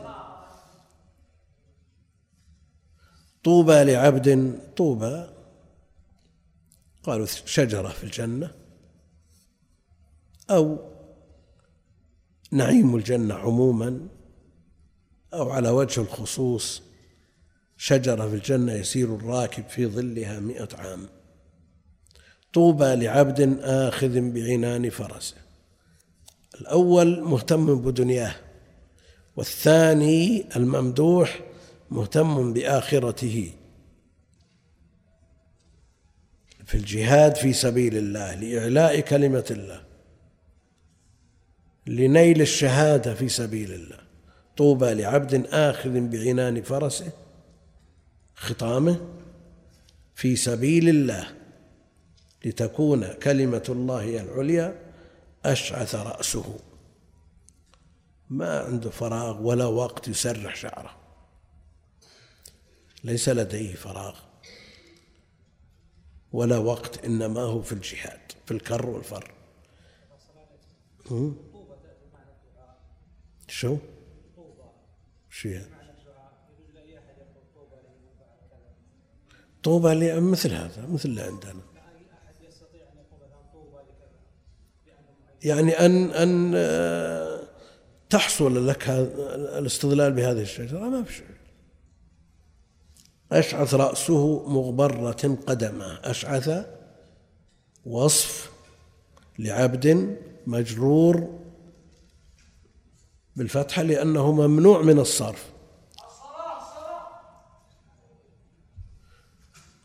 طوبى 3.43 3.83
لعبد 3.83 4.59
طوبى. 4.77 5.27
قالوا 7.03 7.25
شجرة 7.25 7.89
في 7.89 8.03
الجنة 8.03 8.51
أو 10.49 10.91
نعيم 12.51 12.95
الجنة 12.95 13.35
عموما 13.35 14.07
أو 15.33 15.49
على 15.49 15.69
وجه 15.69 16.01
الخصوص 16.01 16.81
شجرة 17.77 18.29
في 18.29 18.35
الجنة 18.35 18.73
يسير 18.73 19.15
الراكب 19.15 19.67
في 19.67 19.87
ظلها 19.87 20.39
مئة 20.39 20.77
عام. 20.77 21.20
طوبى 22.53 22.95
لعبد 22.95 23.59
آخذ 23.61 24.19
بعنان 24.21 24.89
فرسه. 24.89 25.35
الأول 26.61 27.21
مهتم 27.21 27.81
بدنياه 27.81 28.35
والثاني 29.35 30.45
الممدوح 30.55 31.39
مهتم 31.91 32.53
بآخرته. 32.53 33.51
في 36.65 36.75
الجهاد 36.77 37.35
في 37.35 37.53
سبيل 37.53 37.97
الله 37.97 38.35
لإعلاء 38.35 38.99
كلمة 38.99 39.45
الله 39.51 39.81
لنيل 41.87 42.41
الشهادة 42.41 43.13
في 43.13 43.29
سبيل 43.29 43.73
الله. 43.73 43.97
طوبى 44.57 44.93
لعبد 44.93 45.45
آخذ 45.47 45.99
بعنان 45.99 46.61
فرسه 46.61 47.11
خطامه 48.35 48.99
في 50.15 50.35
سبيل 50.35 50.89
الله. 50.89 51.40
لتكون 52.45 53.13
كلمة 53.13 53.63
الله 53.69 54.21
العليا 54.21 54.93
أشعث 55.45 55.95
رأسه. 55.95 56.59
ما 58.29 58.59
عنده 58.59 58.89
فراغ 58.89 59.41
ولا 59.41 59.65
وقت 59.65 60.07
يسرح 60.07 60.55
شعره. 60.55 60.97
ليس 63.03 63.29
لديه 63.29 63.75
فراغ 63.75 64.19
ولا 66.31 66.57
وقت 66.57 67.05
إنما 67.05 67.41
هو 67.41 67.61
في 67.61 67.71
الجهاد 67.71 68.19
في 68.45 68.51
الكر 68.51 68.89
والفر. 68.89 69.31
شو؟ 73.47 73.77
شو 75.29 75.49
طوبى 79.63 80.19
مثل 80.19 80.53
هذا 80.53 80.87
مثل 80.87 81.09
اللي 81.09 81.21
عندنا. 81.21 81.70
يعني 85.43 85.71
أن 85.71 86.11
أن 86.11 86.53
آه، 86.55 87.39
تحصل 88.09 88.67
لك 88.67 88.89
الاستظلال 88.89 90.13
بهذه 90.13 90.41
الشجرة. 90.41 90.79
ما 90.79 91.03
في 91.03 91.13
شيء. 91.13 91.25
أشعث 93.31 93.73
رأسه 93.73 94.49
مغبرة 94.49 95.37
قدمه 95.47 95.99
أشعث 96.03 96.65
وصف 97.85 98.51
لعبد 99.39 100.17
مجرور 100.47 101.39
بالفتحة 103.35 103.81
لأنه 103.81 104.31
ممنوع 104.31 104.81
من 104.81 104.99
الصرف. 104.99 105.51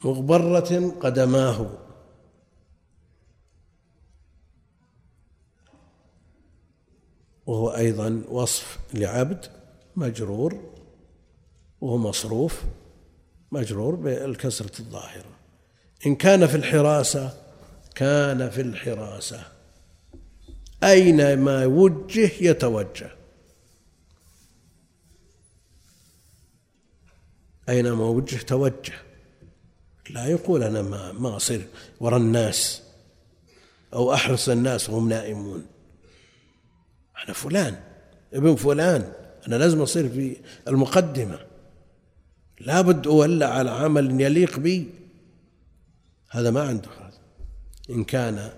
مغبرة 0.04 0.94
قدماه. 1.00 1.85
وهو 7.46 7.70
أيضا 7.70 8.22
وصف 8.28 8.78
لعبد 8.94 9.46
مجرور 9.96 10.60
وهو 11.80 11.96
مصروف 11.96 12.62
مجرور 13.52 13.94
بالكسرة 13.94 14.80
الظاهرة. 14.80 15.36
إن 16.06 16.14
كان 16.14 16.46
في 16.46 16.56
الحراسة 16.56 17.42
كان 17.94 18.50
في 18.50 18.60
الحراسة. 18.60 19.42
أينما 20.84 21.66
وجه 21.66 22.30
يتوجه. 22.40 23.10
أينما 27.68 28.04
وجه 28.04 28.36
توجه. 28.36 28.94
لا 30.10 30.26
يقول 30.26 30.62
أنا 30.62 30.82
ما 30.82 31.12
ما 31.12 31.36
أصير 31.36 31.66
وراء 32.00 32.18
الناس 32.18 32.82
أو 33.94 34.14
أحرص 34.14 34.48
الناس 34.48 34.90
وهم 34.90 35.08
نائمون. 35.08 35.66
أنا 37.24 37.32
فلان 37.32 37.80
ابن 38.34 38.54
فلان 38.54 39.12
أنا 39.48 39.56
لازم 39.56 39.82
أصير 39.82 40.08
في 40.08 40.36
المقدمة. 40.68 41.38
لابد 42.60 43.06
أولى 43.06 43.44
على 43.44 43.70
عمل 43.70 44.20
يليق 44.20 44.58
بي. 44.58 44.90
هذا 46.30 46.50
ما 46.50 46.62
عنده 46.62 46.88
هذا 47.00 47.18
إن 47.90 48.04
كان 48.04 48.50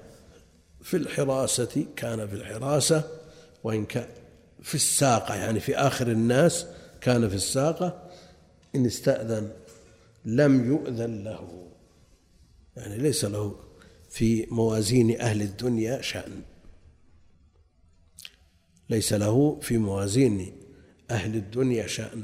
في 0.82 0.96
الحراسة 0.96 1.86
كان 1.96 2.28
في 2.28 2.34
الحراسة 2.34 3.04
وإن 3.64 3.84
كان 3.84 4.08
في 4.62 4.74
الساقة 4.74 5.34
يعني 5.34 5.60
في 5.60 5.76
آخر 5.76 6.06
الناس 6.06 6.66
كان 7.00 7.28
في 7.28 7.34
الساقة. 7.34 8.02
إن 8.74 8.86
استأذن 8.86 9.50
لم 10.24 10.66
يؤذن 10.72 11.24
له. 11.24 11.68
يعني 12.76 12.98
ليس 12.98 13.24
له 13.24 13.56
في 14.10 14.46
موازين 14.50 15.20
أهل 15.20 15.42
الدنيا 15.42 16.00
شأن. 16.00 16.42
ليس 18.90 19.12
له 19.12 19.58
في 19.62 19.78
موازين 19.78 20.52
أهل 21.10 21.36
الدنيا 21.36 21.86
شأن. 21.86 22.22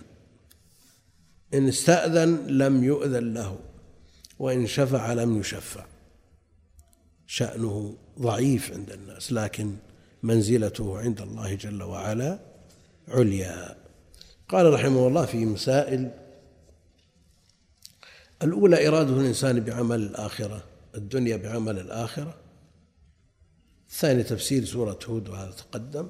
إن 1.54 1.68
استأذن 1.68 2.46
لم 2.46 2.84
يؤذن 2.84 3.34
له 3.34 3.58
وإن 4.38 4.66
شفع 4.66 5.12
لم 5.12 5.40
يشفع. 5.40 5.86
شأنه 7.26 7.96
ضعيف 8.18 8.72
عند 8.72 8.90
الناس 8.90 9.32
لكن 9.32 9.76
منزلته 10.22 10.98
عند 10.98 11.20
الله 11.20 11.54
جل 11.54 11.82
وعلا 11.82 12.38
عليا. 13.08 13.76
قال 14.48 14.72
رحمه 14.72 15.08
الله 15.08 15.26
في 15.26 15.44
مسائل 15.44 16.10
الأولى 18.42 18.88
إرادة 18.88 19.20
الإنسان 19.20 19.60
بعمل 19.60 20.00
الآخرة 20.00 20.64
الدنيا 20.94 21.36
بعمل 21.36 21.78
الآخرة. 21.78 22.34
الثاني 23.88 24.22
تفسير 24.22 24.64
سورة 24.64 24.98
هود 25.08 25.28
وهذا 25.28 25.50
تقدم. 25.50 26.08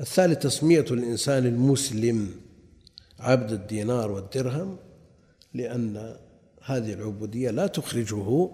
الثالث 0.00 0.38
تسمية 0.38 0.84
الإنسان 0.90 1.46
المسلم 1.46 2.30
عبد 3.20 3.52
الدينار 3.52 4.10
والدرهم 4.10 4.76
لأن 5.54 6.16
هذه 6.64 6.92
العبودية 6.92 7.50
لا 7.50 7.66
تخرجه 7.66 8.50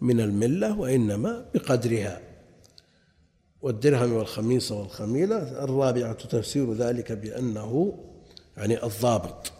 من 0.00 0.20
الملة 0.20 0.78
وإنما 0.78 1.46
بقدرها 1.54 2.20
والدرهم 3.62 4.12
والخميصة 4.12 4.80
والخميلة 4.80 5.64
الرابعة 5.64 6.12
تفسير 6.12 6.72
ذلك 6.72 7.12
بأنه 7.12 7.98
يعني 8.56 8.84
الضابط 8.84 9.52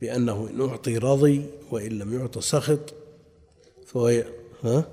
بأنه 0.00 0.48
إن 0.50 0.60
أعطي 0.60 0.98
رضي 0.98 1.46
وإن 1.70 1.98
لم 1.98 2.14
يعط 2.20 2.38
سخط 2.38 2.94
فهو 3.86 4.22
ها؟ 4.62 4.84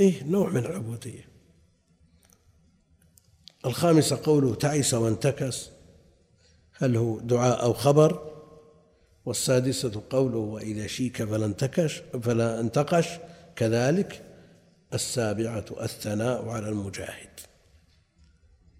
إيه 0.00 0.24
نوع 0.24 0.50
من 0.50 0.66
العبودية 0.66 1.31
الخامسة 3.66 4.20
قوله 4.24 4.54
تعس 4.54 4.94
وانتكس 4.94 5.70
هل 6.76 6.96
هو 6.96 7.20
دعاء 7.20 7.62
أو 7.62 7.72
خبر؟ 7.72 8.32
والسادسة 9.24 10.02
قوله 10.10 10.38
وإذا 10.38 10.86
شيك 10.86 11.24
فلا 11.24 11.46
انتكش 11.46 12.02
فلا 12.22 12.60
انتقش 12.60 13.08
كذلك 13.56 14.22
السابعة 14.94 15.64
الثناء 15.80 16.48
على 16.48 16.68
المجاهد. 16.68 17.40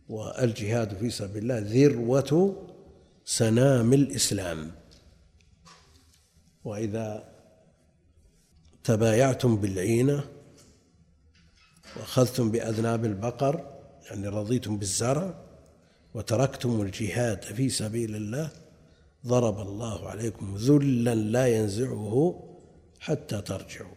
والجهاد 0.08 0.96
في 0.96 1.10
سبيل 1.10 1.42
الله 1.42 1.58
ذروة 1.58 2.56
سنام 3.24 3.92
الإسلام. 3.92 4.70
وإذا 6.64 7.32
تبايعتم 8.84 9.56
بالعينة 9.56 10.24
وأخذتم 11.96 12.50
بأذناب 12.50 13.04
البقر 13.04 13.71
يعني 14.12 14.28
رضيتم 14.28 14.76
بالزرع 14.76 15.34
وتركتم 16.14 16.82
الجهاد 16.82 17.42
في 17.42 17.68
سبيل 17.68 18.16
الله 18.16 18.50
ضرب 19.26 19.60
الله 19.60 20.08
عليكم 20.08 20.56
ذلا 20.56 21.14
لا 21.14 21.46
ينزعه 21.46 22.44
حتى 23.00 23.40
ترجعوا. 23.40 23.94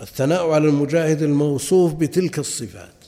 الثناء 0.00 0.50
على 0.50 0.68
المجاهد 0.68 1.22
الموصوف 1.22 1.94
بتلك 1.94 2.38
الصفات. 2.38 3.04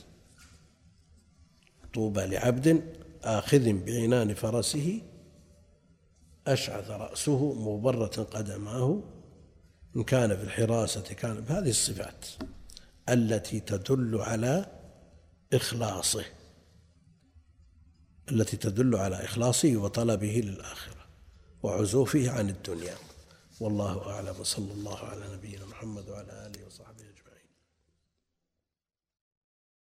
طوبى 1.93 2.25
لعبد 2.25 2.83
آخذ 3.23 3.73
بعنان 3.73 4.33
فرسه 4.33 5.01
أشعث 6.47 6.89
رأسه 6.89 7.53
مبرة 7.53 8.27
قدماه 8.31 9.03
إن 9.95 10.03
كان 10.03 10.37
في 10.37 10.43
الحراسة 10.43 11.01
كان 11.01 11.41
بهذه 11.41 11.69
الصفات 11.69 12.25
التي 13.09 13.59
تدل 13.59 14.21
على 14.21 14.65
إخلاصه 15.53 16.25
التي 18.31 18.57
تدل 18.57 18.95
على 18.95 19.15
إخلاصه 19.15 19.77
وطلبه 19.77 20.41
للآخرة 20.45 21.07
وعزوفه 21.63 22.31
عن 22.31 22.49
الدنيا. 22.49 22.95
والله 23.59 24.09
أعلم. 24.11 24.39
وصلى 24.39 24.71
الله 24.73 24.97
على 24.97 25.33
نبينا 25.33 25.65
محمد 25.65 26.09
وعلى 26.09 26.47
آله 26.47 26.65
وصحبه. 26.65 26.86